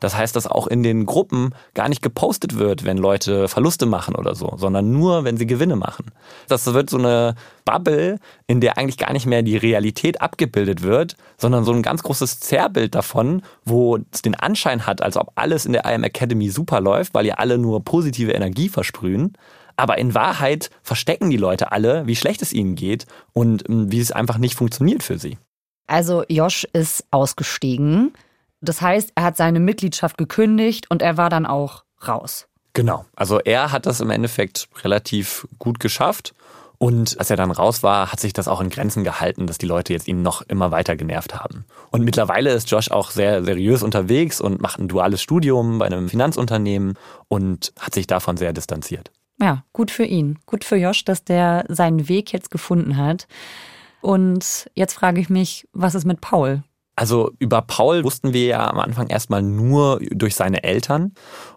Das 0.04 0.18
heißt, 0.18 0.36
dass 0.36 0.48
auch 0.48 0.68
in 0.68 0.84
den 0.84 1.06
Gruppen 1.06 1.56
gar 1.76 1.88
nicht 1.88 2.02
gepostet 2.02 2.58
wird, 2.58 2.84
wenn 2.84 2.98
Leute 2.98 3.48
Verluste 3.48 3.86
machen 3.86 4.16
oder 4.16 4.36
so, 4.36 4.54
sondern 4.58 4.92
nur, 4.92 5.24
wenn 5.24 5.38
sie 5.38 5.48
Gewinne 5.48 5.78
machen. 5.78 6.08
Das 6.50 6.74
wird 6.74 6.90
so 6.90 6.98
eine 6.98 7.36
Bubble, 7.64 8.20
in 8.46 8.60
der 8.60 8.78
eigentlich 8.78 8.98
gar 8.98 9.14
nicht 9.14 9.28
mehr 9.28 9.44
die 9.44 9.56
Realität 9.56 10.20
abgebildet 10.22 10.82
wird, 10.82 11.16
sondern 11.38 11.64
so 11.64 11.72
ein 11.72 11.82
ganz 11.82 12.04
großes 12.04 12.42
Zerrbild 12.42 12.96
davon, 12.96 13.44
wo 13.64 13.98
es 14.12 14.22
den 14.22 14.36
Anschein 14.36 14.86
hat, 14.86 15.02
als 15.02 15.16
ob 15.16 15.32
alles 15.36 15.66
in 15.66 15.72
der 15.72 15.86
IM 15.86 16.04
Academy 16.04 16.50
super 16.50 16.82
läuft, 16.82 17.14
weil 17.14 17.26
ihr 17.26 17.40
alle 17.40 17.58
nur 17.58 17.82
positive 17.86 18.34
Energie 18.34 18.68
versprühen. 18.68 19.38
Aber 19.78 19.98
in 20.00 20.14
Wahrheit 20.14 20.70
verstecken 20.82 21.30
die 21.30 21.38
Leute 21.38 21.72
alle, 21.72 22.06
wie 22.08 22.18
schlecht 22.18 22.42
es 22.42 22.52
ihnen 22.52 22.76
geht 22.76 23.06
und 23.32 23.70
ähm, 23.70 23.90
wie 23.90 24.02
es 24.02 24.12
einfach 24.12 24.38
nicht 24.38 24.56
funktioniert 24.56 25.02
für 25.02 25.18
sie. 25.18 25.38
Also 25.88 26.26
Josh 26.28 26.68
ist 26.74 27.06
ausgestiegen. 27.10 28.12
Das 28.64 28.82
heißt, 28.82 29.12
er 29.16 29.24
hat 29.24 29.38
seine 29.38 29.60
Mitgliedschaft 29.60 30.18
gekündigt 30.18 30.90
und 30.90 31.02
er 31.02 31.18
war 31.18 31.30
dann 31.30 31.46
auch 31.46 31.84
raus. 32.08 32.48
Genau. 32.74 33.06
Also 33.16 33.40
er 33.40 33.72
hat 33.72 33.86
das 33.86 34.00
im 34.00 34.10
Endeffekt 34.10 34.68
relativ 34.84 35.48
gut 35.60 35.80
geschafft. 35.80 36.34
Und 36.80 37.18
als 37.20 37.30
er 37.30 37.38
dann 37.38 37.52
raus 37.52 37.84
war, 37.84 38.12
hat 38.12 38.20
sich 38.20 38.34
das 38.34 38.48
auch 38.48 38.60
in 38.60 38.70
Grenzen 38.70 39.04
gehalten, 39.04 39.48
dass 39.48 39.58
die 39.58 39.68
Leute 39.68 39.94
jetzt 39.94 40.08
ihn 40.08 40.22
noch 40.22 40.42
immer 40.42 40.72
weiter 40.72 40.96
genervt 40.96 41.36
haben. 41.36 41.66
Und 41.92 42.04
mittlerweile 42.04 42.52
ist 42.52 42.70
Josh 42.70 42.92
auch 42.92 43.12
sehr 43.12 43.44
seriös 43.44 43.84
unterwegs 43.84 44.42
und 44.42 44.62
macht 44.62 44.80
ein 44.80 44.90
duales 44.90 45.22
Studium 45.22 45.80
bei 45.80 45.86
einem 45.86 46.10
Finanzunternehmen 46.10 46.98
und 47.28 47.74
hat 47.80 47.94
sich 47.94 48.08
davon 48.08 48.36
sehr 48.36 48.52
distanziert. 48.52 49.12
Ja, 49.42 49.64
gut 49.72 49.92
für 49.92 50.04
ihn. 50.04 50.40
Gut 50.46 50.64
für 50.64 50.76
Josh, 50.76 51.06
dass 51.06 51.24
der 51.24 51.66
seinen 51.70 52.10
Weg 52.10 52.34
jetzt 52.34 52.52
gefunden 52.52 52.98
hat. 52.98 53.28
Und 54.02 54.70
jetzt 54.74 54.94
frage 54.94 55.22
ich 55.22 55.30
mich, 55.30 55.68
was 55.72 55.96
ist 55.96 56.06
mit 56.06 56.20
Paul? 56.20 56.64
Also 56.96 57.32
über 57.40 57.62
Paul 57.62 58.04
wussten 58.04 58.34
wir 58.34 58.46
ja 58.46 58.70
am 58.70 58.80
Anfang 58.80 59.08
erstmal 59.08 59.42
nur 59.42 60.00
durch 60.12 60.36
seine 60.36 60.64
Eltern. 60.64 61.14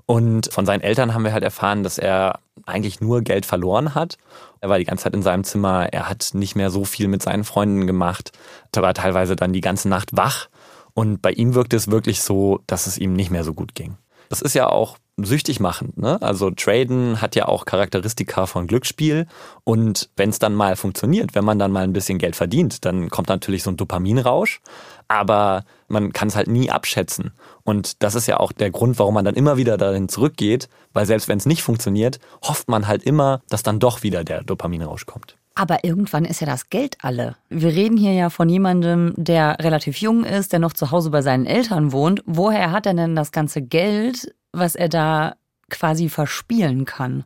Und 0.06 0.52
von 0.52 0.64
seinen 0.64 0.80
Eltern 0.80 1.12
haben 1.12 1.24
wir 1.24 1.32
halt 1.32 1.44
erfahren, 1.44 1.82
dass 1.82 1.98
er 1.98 2.38
eigentlich 2.64 3.00
nur 3.00 3.20
Geld 3.20 3.44
verloren 3.44 3.94
hat. 3.94 4.16
Er 4.60 4.70
war 4.70 4.78
die 4.78 4.84
ganze 4.84 5.04
Zeit 5.04 5.14
in 5.14 5.22
seinem 5.22 5.44
Zimmer, 5.44 5.92
er 5.92 6.08
hat 6.08 6.30
nicht 6.32 6.56
mehr 6.56 6.70
so 6.70 6.84
viel 6.84 7.08
mit 7.08 7.22
seinen 7.22 7.44
Freunden 7.44 7.86
gemacht, 7.86 8.32
er 8.74 8.82
war 8.82 8.94
teilweise 8.94 9.36
dann 9.36 9.52
die 9.52 9.60
ganze 9.60 9.88
Nacht 9.88 10.16
wach. 10.16 10.48
Und 10.94 11.20
bei 11.20 11.32
ihm 11.32 11.54
wirkte 11.54 11.76
es 11.76 11.90
wirklich 11.90 12.22
so, 12.22 12.60
dass 12.66 12.86
es 12.86 12.96
ihm 12.96 13.12
nicht 13.12 13.30
mehr 13.30 13.44
so 13.44 13.52
gut 13.52 13.74
ging. 13.74 13.98
Das 14.28 14.40
ist 14.40 14.54
ja 14.54 14.68
auch 14.68 14.96
süchtig 15.16 15.60
machend. 15.60 15.96
Ne? 15.96 16.20
Also 16.20 16.50
Traden 16.50 17.20
hat 17.20 17.36
ja 17.36 17.48
auch 17.48 17.64
Charakteristika 17.64 18.46
von 18.46 18.66
Glücksspiel 18.66 19.26
und 19.64 20.10
wenn 20.16 20.30
es 20.30 20.38
dann 20.38 20.54
mal 20.54 20.76
funktioniert, 20.76 21.34
wenn 21.34 21.44
man 21.44 21.58
dann 21.58 21.72
mal 21.72 21.84
ein 21.84 21.94
bisschen 21.94 22.18
Geld 22.18 22.36
verdient, 22.36 22.84
dann 22.84 23.08
kommt 23.08 23.28
natürlich 23.28 23.62
so 23.62 23.70
ein 23.70 23.78
Dopaminrausch, 23.78 24.60
aber 25.08 25.64
man 25.88 26.12
kann 26.12 26.28
es 26.28 26.36
halt 26.36 26.48
nie 26.48 26.70
abschätzen. 26.70 27.32
Und 27.64 28.02
das 28.02 28.14
ist 28.14 28.26
ja 28.26 28.38
auch 28.38 28.52
der 28.52 28.70
Grund, 28.70 28.98
warum 28.98 29.14
man 29.14 29.24
dann 29.24 29.34
immer 29.34 29.56
wieder 29.56 29.78
dahin 29.78 30.08
zurückgeht, 30.08 30.68
weil 30.92 31.06
selbst 31.06 31.28
wenn 31.28 31.38
es 31.38 31.46
nicht 31.46 31.62
funktioniert, 31.62 32.20
hofft 32.42 32.68
man 32.68 32.86
halt 32.86 33.02
immer, 33.02 33.40
dass 33.48 33.62
dann 33.62 33.80
doch 33.80 34.02
wieder 34.02 34.22
der 34.22 34.42
Dopaminrausch 34.42 35.06
kommt. 35.06 35.36
Aber 35.58 35.84
irgendwann 35.84 36.26
ist 36.26 36.40
ja 36.40 36.46
das 36.46 36.68
Geld 36.68 36.98
alle. 37.00 37.36
Wir 37.48 37.70
reden 37.70 37.96
hier 37.96 38.12
ja 38.12 38.28
von 38.28 38.50
jemandem, 38.50 39.14
der 39.16 39.56
relativ 39.60 39.96
jung 39.96 40.24
ist, 40.24 40.52
der 40.52 40.58
noch 40.58 40.74
zu 40.74 40.90
Hause 40.90 41.08
bei 41.08 41.22
seinen 41.22 41.46
Eltern 41.46 41.92
wohnt. 41.92 42.22
Woher 42.26 42.72
hat 42.72 42.84
er 42.84 42.92
denn 42.92 43.16
das 43.16 43.32
ganze 43.32 43.62
Geld, 43.62 44.34
was 44.56 44.74
er 44.74 44.88
da 44.88 45.36
quasi 45.70 46.08
verspielen 46.08 46.84
kann? 46.84 47.24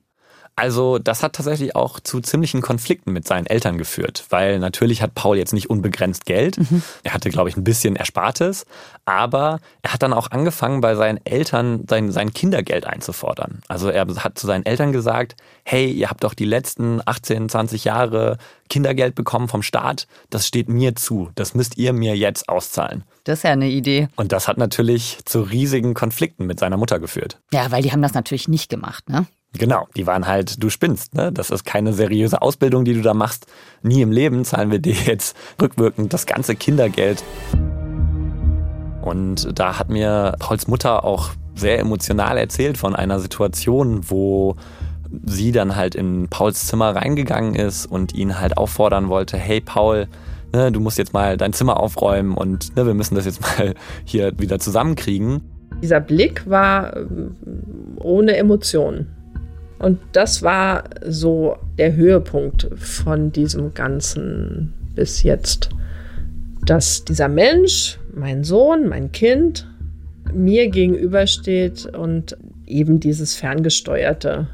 Also 0.60 0.98
das 0.98 1.22
hat 1.22 1.32
tatsächlich 1.32 1.74
auch 1.74 2.00
zu 2.00 2.20
ziemlichen 2.20 2.60
Konflikten 2.60 3.12
mit 3.12 3.26
seinen 3.26 3.46
Eltern 3.46 3.78
geführt, 3.78 4.26
weil 4.28 4.58
natürlich 4.58 5.00
hat 5.00 5.14
Paul 5.14 5.38
jetzt 5.38 5.54
nicht 5.54 5.70
unbegrenzt 5.70 6.26
Geld. 6.26 6.58
Mhm. 6.58 6.82
Er 7.02 7.14
hatte, 7.14 7.30
glaube 7.30 7.48
ich, 7.48 7.56
ein 7.56 7.64
bisschen 7.64 7.96
Erspartes, 7.96 8.66
aber 9.06 9.60
er 9.80 9.94
hat 9.94 10.02
dann 10.02 10.12
auch 10.12 10.30
angefangen, 10.30 10.82
bei 10.82 10.96
seinen 10.96 11.18
Eltern 11.24 11.86
sein, 11.88 12.12
sein 12.12 12.34
Kindergeld 12.34 12.84
einzufordern. 12.84 13.62
Also 13.68 13.88
er 13.88 14.06
hat 14.06 14.38
zu 14.38 14.46
seinen 14.46 14.66
Eltern 14.66 14.92
gesagt, 14.92 15.34
hey, 15.64 15.90
ihr 15.90 16.10
habt 16.10 16.24
doch 16.24 16.34
die 16.34 16.44
letzten 16.44 17.00
18, 17.06 17.48
20 17.48 17.84
Jahre 17.84 18.36
Kindergeld 18.68 19.14
bekommen 19.14 19.48
vom 19.48 19.62
Staat, 19.62 20.08
das 20.28 20.46
steht 20.46 20.68
mir 20.68 20.94
zu, 20.94 21.30
das 21.36 21.54
müsst 21.54 21.78
ihr 21.78 21.94
mir 21.94 22.18
jetzt 22.18 22.50
auszahlen. 22.50 23.04
Das 23.24 23.38
ist 23.38 23.42
ja 23.44 23.52
eine 23.52 23.70
Idee. 23.70 24.08
Und 24.16 24.30
das 24.32 24.46
hat 24.46 24.58
natürlich 24.58 25.20
zu 25.24 25.40
riesigen 25.40 25.94
Konflikten 25.94 26.44
mit 26.44 26.58
seiner 26.58 26.76
Mutter 26.76 27.00
geführt. 27.00 27.40
Ja, 27.50 27.70
weil 27.70 27.82
die 27.82 27.92
haben 27.92 28.02
das 28.02 28.12
natürlich 28.12 28.46
nicht 28.46 28.68
gemacht, 28.68 29.08
ne? 29.08 29.26
Genau, 29.58 29.88
die 29.96 30.06
waren 30.06 30.28
halt, 30.28 30.62
du 30.62 30.70
spinnst, 30.70 31.14
ne? 31.14 31.32
Das 31.32 31.50
ist 31.50 31.64
keine 31.64 31.92
seriöse 31.92 32.40
Ausbildung, 32.40 32.84
die 32.84 32.94
du 32.94 33.02
da 33.02 33.14
machst. 33.14 33.46
Nie 33.82 34.02
im 34.02 34.12
Leben 34.12 34.44
zahlen 34.44 34.70
wir 34.70 34.78
dir 34.78 34.94
jetzt 35.06 35.36
rückwirkend 35.60 36.12
das 36.12 36.26
ganze 36.26 36.54
Kindergeld. 36.54 37.24
Und 39.02 39.58
da 39.58 39.78
hat 39.78 39.88
mir 39.88 40.36
Pauls 40.38 40.68
Mutter 40.68 41.04
auch 41.04 41.30
sehr 41.54 41.80
emotional 41.80 42.38
erzählt 42.38 42.78
von 42.78 42.94
einer 42.94 43.18
Situation, 43.18 44.08
wo 44.08 44.56
sie 45.24 45.50
dann 45.50 45.74
halt 45.74 45.94
in 45.96 46.28
Pauls 46.28 46.66
Zimmer 46.66 46.94
reingegangen 46.94 47.54
ist 47.54 47.86
und 47.86 48.14
ihn 48.14 48.38
halt 48.38 48.56
auffordern 48.56 49.08
wollte, 49.08 49.36
hey 49.36 49.60
Paul, 49.60 50.06
ne, 50.52 50.70
du 50.70 50.78
musst 50.80 50.98
jetzt 50.98 51.12
mal 51.12 51.36
dein 51.36 51.52
Zimmer 51.52 51.80
aufräumen 51.80 52.34
und 52.34 52.76
ne, 52.76 52.86
wir 52.86 52.94
müssen 52.94 53.16
das 53.16 53.24
jetzt 53.24 53.40
mal 53.58 53.74
hier 54.04 54.32
wieder 54.38 54.60
zusammenkriegen. 54.60 55.42
Dieser 55.82 56.00
Blick 56.00 56.48
war 56.48 56.96
ähm, 56.96 57.36
ohne 57.96 58.36
Emotionen. 58.36 59.16
Und 59.80 59.98
das 60.12 60.42
war 60.42 60.84
so 61.06 61.56
der 61.78 61.96
Höhepunkt 61.96 62.68
von 62.76 63.32
diesem 63.32 63.72
Ganzen 63.72 64.74
bis 64.94 65.22
jetzt. 65.22 65.70
Dass 66.66 67.06
dieser 67.06 67.28
Mensch, 67.28 67.98
mein 68.14 68.44
Sohn, 68.44 68.88
mein 68.88 69.10
Kind, 69.10 69.66
mir 70.34 70.68
gegenübersteht 70.68 71.86
und 71.86 72.36
eben 72.66 73.00
dieses 73.00 73.34
Ferngesteuerte, 73.34 74.48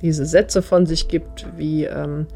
diese 0.00 0.24
Sätze 0.24 0.62
von 0.62 0.86
sich 0.86 1.08
gibt, 1.08 1.44
wie 1.56 1.84
ähm, 1.84 2.28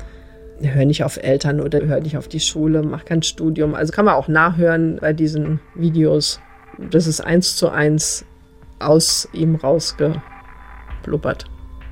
hör 0.61 0.85
nicht 0.85 1.05
auf 1.05 1.23
Eltern 1.23 1.61
oder 1.61 1.81
hör 1.87 2.01
nicht 2.01 2.17
auf 2.17 2.27
die 2.27 2.41
Schule, 2.41 2.83
mach 2.83 3.05
kein 3.05 3.23
Studium. 3.23 3.77
Also 3.77 3.93
kann 3.93 4.05
man 4.05 4.15
auch 4.15 4.27
nachhören 4.27 4.99
bei 5.01 5.13
diesen 5.13 5.61
Videos. 5.77 6.41
Das 6.91 7.07
ist 7.07 7.21
eins 7.21 7.55
zu 7.55 7.69
eins 7.69 8.25
aus 8.81 9.29
ihm 9.33 9.55
rausgeblubbert 9.55 11.47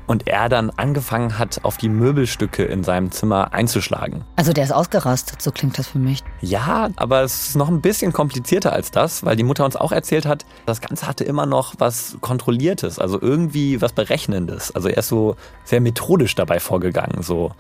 und 0.07 0.29
er 0.29 0.49
dann 0.49 0.71
angefangen 0.71 1.39
hat, 1.39 1.61
auf 1.63 1.77
die 1.77 1.89
Möbelstücke 1.89 2.65
in 2.65 2.85
seinem 2.85 3.11
Zimmer 3.11 3.53
einzuschlagen. 3.55 4.25
Also 4.37 4.53
der 4.53 4.65
ist 4.65 4.73
ausgerastet, 4.73 5.41
so 5.41 5.51
klingt 5.51 5.79
das 5.79 5.89
für 5.89 5.99
mich. 5.99 6.21
Ja, 6.41 6.91
aber 6.97 7.23
es 7.23 7.49
ist 7.49 7.57
noch 7.57 7.69
ein 7.69 7.81
bisschen 7.81 8.13
komplizierter 8.13 8.73
als 8.73 8.91
das, 8.91 9.25
weil 9.25 9.37
die 9.37 9.45
Mutter 9.45 9.65
uns 9.65 9.77
auch 9.77 9.93
erzählt 9.93 10.27
hat, 10.27 10.45
das 10.67 10.81
Ganze 10.81 11.07
hatte 11.07 11.25
immer 11.25 11.47
noch 11.47 11.75
was 11.79 12.17
Kontrolliertes, 12.21 12.99
also 12.99 13.21
irgendwie 13.21 13.81
was 13.81 13.93
Berechnendes. 13.93 14.75
Also 14.75 14.89
er 14.89 14.99
ist 14.99 15.09
so 15.09 15.37
sehr 15.65 15.81
methodisch 15.81 16.35
dabei 16.35 16.61
vorgegangen, 16.61 17.23
so 17.23 17.53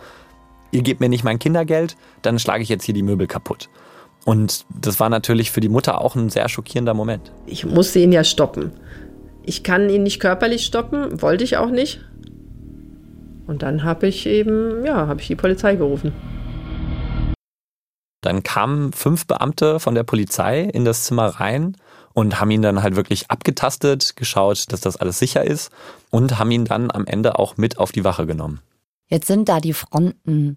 ihr 0.71 0.83
gebt 0.83 1.01
mir 1.01 1.09
nicht 1.09 1.25
mein 1.25 1.39
Kindergeld, 1.39 1.97
dann 2.23 2.39
schlage 2.39 2.63
ich 2.63 2.69
jetzt 2.69 2.85
hier 2.85 2.95
die 2.95 3.03
Möbel 3.03 3.27
kaputt. 3.27 3.69
Und 4.25 4.65
das 4.69 5.01
war 5.01 5.09
natürlich 5.09 5.51
für 5.51 5.61
die 5.61 5.69
Mutter 5.69 6.01
auch 6.01 6.17
ein 6.17 6.31
sehr 6.31 6.49
schockierender 6.49 6.95
Moment. 6.95 7.33
Ich 7.47 7.65
musste 7.65 8.01
ihn 8.01 8.13
ja 8.13 8.25
stoppen. 8.25 8.73
Ich 9.45 9.63
kann 9.63 9.91
ihn 9.91 10.03
nicht 10.03 10.21
körperlich 10.21 10.65
stoppen, 10.65 11.21
wollte 11.21 11.45
ich 11.45 11.59
auch 11.59 11.71
nicht. 11.71 12.01
Und 13.47 13.63
dann 13.63 13.85
habe 13.85 14.07
ich 14.07 14.27
eben, 14.27 14.85
ja, 14.85 15.07
habe 15.07 15.21
ich 15.21 15.27
die 15.27 15.37
Polizei 15.37 15.77
gerufen. 15.77 16.13
Dann 18.23 18.43
kamen 18.43 18.93
fünf 18.93 19.27
Beamte 19.27 19.81
von 19.81 19.95
der 19.95 20.03
Polizei 20.03 20.63
in 20.63 20.85
das 20.87 21.05
Zimmer 21.05 21.27
rein 21.27 21.77
und 22.15 22.41
haben 22.41 22.51
ihn 22.51 22.63
dann 22.63 22.83
halt 22.83 22.97
wirklich 22.97 23.31
abgetastet, 23.31 24.17
geschaut, 24.17 24.73
dass 24.73 24.81
das 24.81 24.97
alles 24.97 25.19
sicher 25.19 25.45
ist 25.45 25.71
und 26.11 26.39
haben 26.39 26.51
ihn 26.51 26.65
dann 26.65 26.91
am 26.91 27.07
Ende 27.07 27.39
auch 27.39 27.59
mit 27.59 27.79
auf 27.79 27.93
die 27.93 28.05
Wache 28.05 28.27
genommen. 28.27 28.61
Jetzt 29.09 29.27
sind 29.27 29.49
da 29.49 29.61
die 29.61 29.75
Fronten 29.75 30.57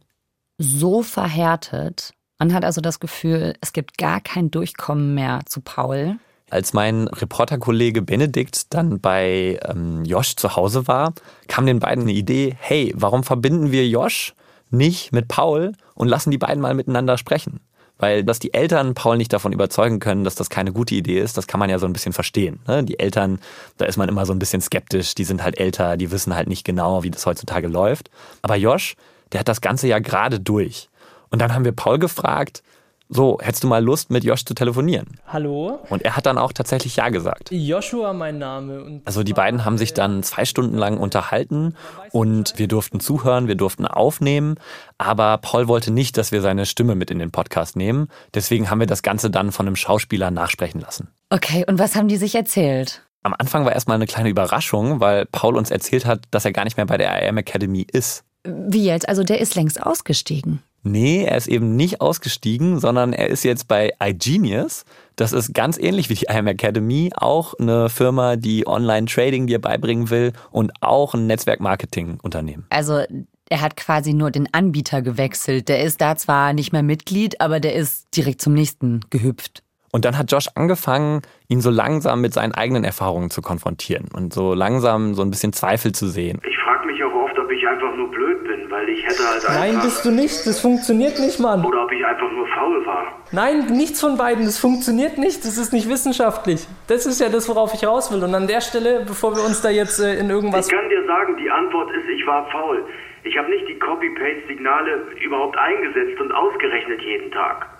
so 0.58 1.04
verhärtet. 1.04 2.14
Man 2.40 2.54
hat 2.54 2.64
also 2.64 2.80
das 2.80 3.00
Gefühl, 3.00 3.56
es 3.60 3.74
gibt 3.74 3.98
gar 3.98 4.22
kein 4.22 4.50
Durchkommen 4.50 5.14
mehr 5.14 5.42
zu 5.46 5.60
Paul. 5.60 6.18
Als 6.50 6.74
mein 6.74 7.08
Reporterkollege 7.10 8.02
Benedikt 8.02 8.74
dann 8.74 9.02
bei 9.02 9.60
ähm, 9.66 10.06
Josh 10.06 10.38
zu 10.38 10.56
Hause 10.56 10.88
war, 10.88 11.14
kam 11.48 11.66
den 11.66 11.80
beiden 11.80 12.04
eine 12.04 12.14
Idee, 12.14 12.56
hey, 12.58 12.94
warum 12.96 13.24
verbinden 13.24 13.72
wir 13.72 13.88
Josh 13.88 14.34
nicht 14.70 15.12
mit 15.12 15.28
Paul 15.28 15.74
und 15.94 16.08
lassen 16.08 16.32
die 16.32 16.38
beiden 16.38 16.62
mal 16.62 16.74
miteinander 16.74 17.18
sprechen? 17.18 17.60
Weil, 18.00 18.24
dass 18.24 18.40
die 18.40 18.54
Eltern 18.54 18.94
Paul 18.94 19.18
nicht 19.18 19.34
davon 19.34 19.52
überzeugen 19.52 20.00
können, 20.00 20.24
dass 20.24 20.36
das 20.36 20.50
keine 20.50 20.72
gute 20.72 20.96
Idee 20.96 21.20
ist, 21.20 21.36
das 21.36 21.48
kann 21.48 21.60
man 21.60 21.70
ja 21.70 21.80
so 21.80 21.88
ein 21.88 21.94
bisschen 21.94 22.14
verstehen. 22.14 22.60
Ne? 22.68 22.84
Die 22.84 23.00
Eltern, 23.00 23.40
da 23.78 23.86
ist 23.86 23.98
man 23.98 24.08
immer 24.08 24.26
so 24.26 24.34
ein 24.34 24.40
bisschen 24.40 24.62
skeptisch, 24.62 25.16
die 25.16 25.24
sind 25.24 25.44
halt 25.44 25.60
älter, 25.60 25.98
die 25.98 26.12
wissen 26.12 26.36
halt 26.36 26.48
nicht 26.48 26.64
genau, 26.64 27.04
wie 27.04 27.12
das 27.12 27.26
heutzutage 27.26 27.68
läuft. 27.68 28.12
Aber 28.44 28.56
Josh, 28.56 28.96
der 29.32 29.40
hat 29.40 29.48
das 29.48 29.62
Ganze 29.62 29.88
ja 29.88 30.00
gerade 30.00 30.40
durch. 30.40 30.90
Und 31.30 31.42
dann 31.42 31.54
haben 31.54 31.66
wir 31.66 31.72
Paul 31.72 32.00
gefragt, 32.00 32.62
so, 33.10 33.38
hättest 33.42 33.64
du 33.64 33.68
mal 33.68 33.84
Lust, 33.84 34.10
mit 34.10 34.24
Josh 34.24 34.44
zu 34.44 34.54
telefonieren? 34.54 35.20
Hallo? 35.28 35.80
Und 35.90 36.04
er 36.04 36.16
hat 36.18 36.26
dann 36.26 36.38
auch 36.38 36.52
tatsächlich 36.52 36.98
Ja 36.98 37.10
gesagt. 37.10 37.50
Joshua 37.52 38.12
mein 38.14 38.38
Name. 38.38 39.02
also 39.06 39.24
die 39.24 39.34
beiden 39.34 39.64
haben 39.64 39.78
sich 39.78 39.94
dann 39.94 40.24
zwei 40.24 40.46
Stunden 40.46 40.78
lang 40.78 40.98
unterhalten 40.98 41.76
und 42.12 42.54
wir 42.58 42.68
durften 42.68 43.00
zuhören, 43.00 43.48
wir 43.48 43.56
durften 43.56 43.86
aufnehmen, 43.86 44.56
aber 44.98 45.38
Paul 45.38 45.68
wollte 45.68 45.92
nicht, 45.92 46.18
dass 46.18 46.32
wir 46.32 46.42
seine 46.42 46.66
Stimme 46.66 46.96
mit 46.96 47.10
in 47.10 47.20
den 47.20 47.32
Podcast 47.32 47.76
nehmen. 47.76 48.10
Deswegen 48.34 48.70
haben 48.70 48.80
wir 48.80 48.88
das 48.88 49.04
Ganze 49.04 49.30
dann 49.30 49.52
von 49.52 49.68
einem 49.68 49.76
Schauspieler 49.76 50.32
nachsprechen 50.32 50.82
lassen. 50.82 51.10
Okay, 51.30 51.66
und 51.68 51.80
was 51.80 51.96
haben 51.96 52.08
die 52.08 52.18
sich 52.18 52.36
erzählt? 52.36 53.04
Am 53.24 53.34
Anfang 53.38 53.66
war 53.66 53.74
erstmal 53.74 53.96
eine 53.96 54.06
kleine 54.06 54.30
Überraschung, 54.30 55.00
weil 55.00 55.26
Paul 55.26 55.56
uns 55.58 55.72
erzählt 55.72 56.06
hat, 56.06 56.24
dass 56.32 56.46
er 56.46 56.52
gar 56.54 56.64
nicht 56.64 56.78
mehr 56.78 56.86
bei 56.86 56.98
der 56.98 57.28
IM 57.28 57.38
Academy 57.38 57.86
ist. 57.92 58.24
Wie 58.44 58.86
jetzt? 58.86 59.10
Also 59.10 59.24
der 59.24 59.40
ist 59.40 59.56
längst 59.56 59.82
ausgestiegen. 59.82 60.62
Nee, 60.92 61.24
er 61.24 61.38
ist 61.38 61.48
eben 61.48 61.76
nicht 61.76 62.02
ausgestiegen, 62.02 62.80
sondern 62.80 63.14
er 63.14 63.28
ist 63.28 63.44
jetzt 63.44 63.68
bei 63.68 63.92
iGenius. 64.02 64.86
Das 65.16 65.34
ist 65.34 65.54
ganz 65.54 65.78
ähnlich 65.78 66.10
wie 66.10 66.16
die 66.16 66.28
IM 66.30 66.48
Academy, 66.48 67.12
auch 67.16 67.54
eine 67.60 67.90
Firma, 67.90 68.36
die 68.36 68.68
Online-Trading 68.68 69.48
dir 69.48 69.60
beibringen 69.60 70.10
will 70.10 70.34
und 70.52 70.72
auch 70.82 71.14
ein 71.14 71.28
Netzwerk-Marketing-Unternehmen. 71.28 72.66
Also 72.70 73.02
er 73.50 73.62
hat 73.62 73.78
quasi 73.78 74.14
nur 74.14 74.32
den 74.32 74.54
Anbieter 74.54 75.02
gewechselt. 75.02 75.70
Der 75.70 75.84
ist 75.84 76.02
da 76.02 76.16
zwar 76.16 76.54
nicht 76.54 76.74
mehr 76.74 76.84
Mitglied, 76.84 77.42
aber 77.42 77.60
der 77.60 77.74
ist 77.74 78.08
direkt 78.16 78.42
zum 78.42 78.54
nächsten 78.54 79.02
gehüpft. 79.10 79.64
Und 79.98 80.06
dann 80.06 80.16
hat 80.16 80.32
Josh 80.32 80.46
angefangen, 80.54 81.24
ihn 81.48 81.60
so 81.60 81.72
langsam 81.72 82.22
mit 82.22 82.32
seinen 82.32 82.54
eigenen 82.54 82.84
Erfahrungen 82.84 83.32
zu 83.32 83.42
konfrontieren 83.42 84.10
und 84.14 84.32
so 84.32 84.54
langsam 84.54 85.16
so 85.16 85.24
ein 85.24 85.32
bisschen 85.32 85.54
Zweifel 85.54 85.92
zu 85.92 86.06
sehen. 86.06 86.40
Ich 86.48 86.56
frage 86.60 86.86
mich 86.86 87.04
auch 87.04 87.16
oft, 87.16 87.36
ob 87.40 87.50
ich 87.50 87.68
einfach 87.68 87.96
nur 87.96 88.12
blöd 88.12 88.44
bin, 88.44 88.70
weil 88.70 88.88
ich 88.90 89.04
hätte 89.04 89.28
halt 89.28 89.44
Nein, 89.48 89.70
einfach... 89.72 89.86
bist 89.86 90.06
du 90.06 90.12
nicht. 90.12 90.46
Das 90.46 90.60
funktioniert 90.60 91.18
nicht, 91.18 91.40
Mann. 91.40 91.66
Oder 91.66 91.86
ob 91.86 91.92
ich 91.92 92.06
einfach 92.06 92.32
nur 92.32 92.46
faul 92.50 92.86
war. 92.86 93.06
Nein, 93.32 93.66
nichts 93.72 94.00
von 94.00 94.20
beiden. 94.20 94.46
Das 94.46 94.60
funktioniert 94.60 95.18
nicht. 95.18 95.44
Das 95.44 95.58
ist 95.58 95.74
nicht 95.74 95.90
wissenschaftlich. 95.90 96.68
Das 96.86 97.08
ist 97.08 97.20
ja 97.20 97.30
das, 97.30 97.50
worauf 97.50 97.74
ich 97.74 97.84
raus 97.88 98.12
will. 98.12 98.24
Und 98.24 98.36
an 98.36 98.46
der 98.46 98.62
Stelle, 98.62 99.04
bevor 99.04 99.36
wir 99.36 99.44
uns 99.44 99.64
da 99.64 99.72
jetzt 99.72 100.00
äh, 100.00 100.20
in 100.20 100.30
irgendwas... 100.30 100.68
Ich 100.68 100.78
kann 100.78 100.88
dir 100.90 101.04
sagen, 101.08 101.38
die 101.38 101.50
Antwort 101.50 101.90
ist, 101.90 102.08
ich 102.08 102.24
war 102.28 102.48
faul. 102.52 102.86
Ich 103.24 103.36
habe 103.36 103.50
nicht 103.50 103.68
die 103.68 103.80
Copy-Paste-Signale 103.80 105.08
überhaupt 105.26 105.58
eingesetzt 105.58 106.22
und 106.22 106.32
ausgerechnet 106.34 107.02
jeden 107.02 107.32
Tag. 107.32 107.77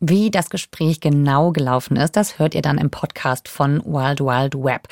Wie 0.00 0.30
das 0.30 0.48
Gespräch 0.48 1.00
genau 1.00 1.52
gelaufen 1.52 1.96
ist, 1.98 2.16
das 2.16 2.38
hört 2.38 2.54
ihr 2.54 2.62
dann 2.62 2.78
im 2.78 2.90
Podcast 2.90 3.48
von 3.48 3.84
Wild 3.84 4.20
Wild 4.20 4.54
Web. 4.54 4.88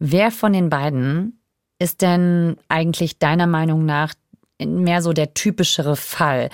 Wer 0.00 0.32
von 0.32 0.52
den 0.52 0.70
beiden 0.70 1.38
ist 1.78 2.02
denn 2.02 2.56
eigentlich 2.68 3.20
deiner 3.20 3.46
Meinung 3.46 3.84
nach 3.84 4.12
mehr 4.60 5.02
so 5.02 5.12
der 5.12 5.34
typischere 5.34 5.94
Fall? 5.94 6.50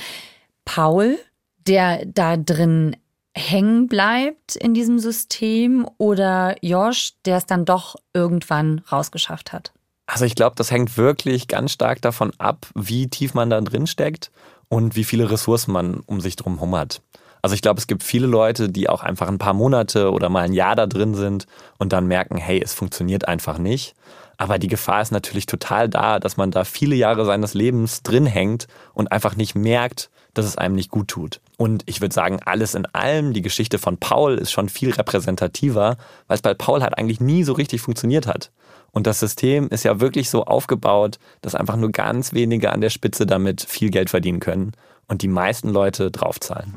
Paul, 0.67 1.19
der 1.67 2.05
da 2.05 2.37
drin 2.37 2.97
hängen 3.35 3.87
bleibt 3.87 4.57
in 4.57 4.75
diesem 4.75 4.99
System 4.99 5.89
oder 5.97 6.57
Josh, 6.63 7.15
der 7.25 7.39
es 7.39 7.47
dann 7.47 7.65
doch 7.65 7.97
irgendwann 8.13 8.81
rausgeschafft 8.93 9.55
hat? 9.55 9.73
Also 10.05 10.27
ich 10.27 10.35
glaube, 10.35 10.57
das 10.57 10.71
hängt 10.71 10.99
wirklich 10.99 11.49
ganz 11.49 11.73
stark 11.73 12.03
davon 12.03 12.33
ab, 12.37 12.67
wie 12.75 13.09
tief 13.09 13.33
man 13.33 13.49
da 13.49 13.61
drin 13.63 13.87
steckt 13.87 14.31
und 14.69 14.97
wie 14.97 15.05
viele 15.05 15.31
Ressourcen 15.31 15.73
man 15.73 16.01
um 16.01 16.21
sich 16.21 16.37
drum 16.37 16.61
hat. 16.77 17.01
Also 17.43 17.55
ich 17.55 17.63
glaube, 17.63 17.79
es 17.79 17.87
gibt 17.87 18.03
viele 18.03 18.27
Leute, 18.27 18.69
die 18.69 18.89
auch 18.89 19.03
einfach 19.03 19.29
ein 19.29 19.39
paar 19.39 19.55
Monate 19.55 20.11
oder 20.11 20.29
mal 20.29 20.45
ein 20.45 20.53
Jahr 20.53 20.77
da 20.77 20.87
drin 20.87 21.15
sind 21.15 21.47
und 21.79 21.93
dann 21.93 22.07
merken, 22.07 22.37
hey, 22.37 22.61
es 22.63 22.75
funktioniert 22.75 23.29
einfach 23.29 23.59
nicht. 23.59 23.95
Aber 24.37 24.59
die 24.59 24.69
Gefahr 24.69 25.03
ist 25.03 25.13
natürlich 25.13 25.47
total 25.47 25.89
da, 25.89 26.19
dass 26.19 26.37
man 26.37 26.51
da 26.51 26.65
viele 26.65 26.97
Jahre 26.97 27.27
seines 27.27 27.53
Lebens 27.55 28.03
drin 28.03 28.27
hängt 28.27 28.69
und 28.95 29.13
einfach 29.13 29.37
nicht 29.37 29.55
merkt, 29.55 30.11
dass 30.35 30.47
es 30.47 30.57
einem 30.57 30.77
nicht 30.77 30.91
gut 30.91 31.09
tut. 31.09 31.41
Und 31.59 31.83
ich 31.87 32.01
würde 32.01 32.15
sagen, 32.15 32.41
alles 32.45 32.75
in 32.75 32.87
allem, 32.87 33.33
die 33.33 33.43
Geschichte 33.43 33.79
von 33.79 33.99
Paul 33.99 34.39
ist 34.39 34.53
schon 34.53 34.69
viel 34.69 34.93
repräsentativer, 34.93 35.97
weil 36.27 36.35
es 36.35 36.43
bei 36.43 36.55
Paul 36.55 36.83
halt 36.83 36.97
eigentlich 36.97 37.21
nie 37.21 37.45
so 37.45 37.53
richtig 37.53 37.83
funktioniert 37.83 38.27
hat. 38.27 38.51
Und 38.93 39.07
das 39.07 39.21
System 39.21 39.69
ist 39.69 39.85
ja 39.85 40.01
wirklich 40.01 40.31
so 40.31 40.45
aufgebaut, 40.45 41.19
dass 41.43 41.55
einfach 41.55 41.77
nur 41.77 41.93
ganz 41.93 42.33
wenige 42.33 42.73
an 42.73 42.81
der 42.81 42.91
Spitze 42.91 43.27
damit 43.27 43.63
viel 43.63 43.91
Geld 43.91 44.11
verdienen 44.11 44.41
können 44.41 44.73
und 45.11 45.23
die 45.23 45.29
meisten 45.29 45.69
Leute 45.69 46.11
draufzahlen. 46.11 46.73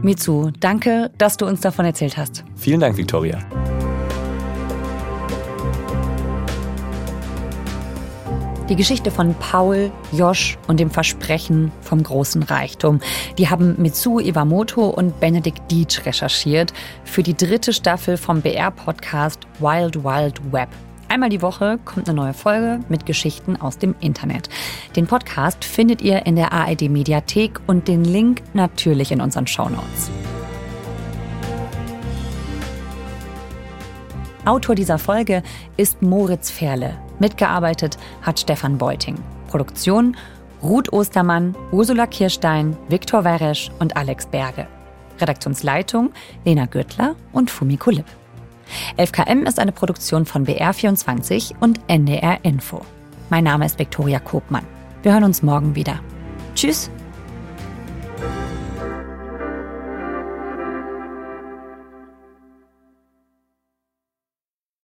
Mitsu, 0.00 0.50
danke, 0.58 1.10
dass 1.18 1.36
du 1.36 1.46
uns 1.46 1.60
davon 1.60 1.84
erzählt 1.84 2.16
hast. 2.16 2.44
Vielen 2.56 2.80
Dank, 2.80 2.96
Victoria. 2.96 3.38
Die 8.68 8.76
Geschichte 8.76 9.10
von 9.10 9.34
Paul, 9.34 9.92
Josh 10.12 10.56
und 10.66 10.80
dem 10.80 10.90
Versprechen 10.90 11.70
vom 11.82 12.02
großen 12.02 12.42
Reichtum. 12.44 13.00
Die 13.36 13.50
haben 13.50 13.74
Mitsuo 13.76 14.18
Iwamoto 14.18 14.86
und 14.86 15.20
Benedikt 15.20 15.70
Dietsch 15.70 16.06
recherchiert 16.06 16.72
für 17.04 17.22
die 17.22 17.36
dritte 17.36 17.72
Staffel 17.72 18.16
vom 18.16 18.40
BR-Podcast 18.40 19.40
Wild 19.60 20.02
Wild 20.02 20.40
Web. 20.52 20.68
Einmal 21.12 21.28
die 21.28 21.42
Woche 21.42 21.78
kommt 21.84 22.08
eine 22.08 22.16
neue 22.16 22.32
Folge 22.32 22.80
mit 22.88 23.04
Geschichten 23.04 23.60
aus 23.60 23.76
dem 23.76 23.94
Internet. 24.00 24.48
Den 24.96 25.06
Podcast 25.06 25.62
findet 25.62 26.00
ihr 26.00 26.24
in 26.24 26.36
der 26.36 26.54
ARD 26.54 26.88
Mediathek 26.88 27.60
und 27.66 27.86
den 27.86 28.02
Link 28.02 28.40
natürlich 28.54 29.12
in 29.12 29.20
unseren 29.20 29.46
Shownotes. 29.46 30.10
Autor 34.46 34.74
dieser 34.74 34.96
Folge 34.96 35.42
ist 35.76 36.00
Moritz 36.00 36.50
Ferle. 36.50 36.96
Mitgearbeitet 37.18 37.98
hat 38.22 38.40
Stefan 38.40 38.78
Beuting. 38.78 39.16
Produktion 39.48 40.16
Ruth 40.62 40.90
Ostermann, 40.94 41.54
Ursula 41.72 42.06
Kirstein, 42.06 42.74
Viktor 42.88 43.22
Weresch 43.22 43.70
und 43.80 43.98
Alex 43.98 44.24
Berge. 44.24 44.66
Redaktionsleitung 45.20 46.10
Lena 46.46 46.64
Gürtler 46.64 47.16
und 47.34 47.50
Fumiko 47.50 47.90
Lipp. 47.90 48.06
11KM 48.98 49.46
ist 49.46 49.58
eine 49.58 49.72
Produktion 49.72 50.26
von 50.26 50.46
BR24 50.46 51.54
und 51.60 51.80
NDR 51.88 52.38
Info. 52.44 52.82
Mein 53.30 53.44
Name 53.44 53.66
ist 53.66 53.78
Viktoria 53.78 54.18
Kobmann. 54.18 54.66
Wir 55.02 55.12
hören 55.12 55.24
uns 55.24 55.42
morgen 55.42 55.74
wieder. 55.74 56.00
Tschüss. 56.54 56.90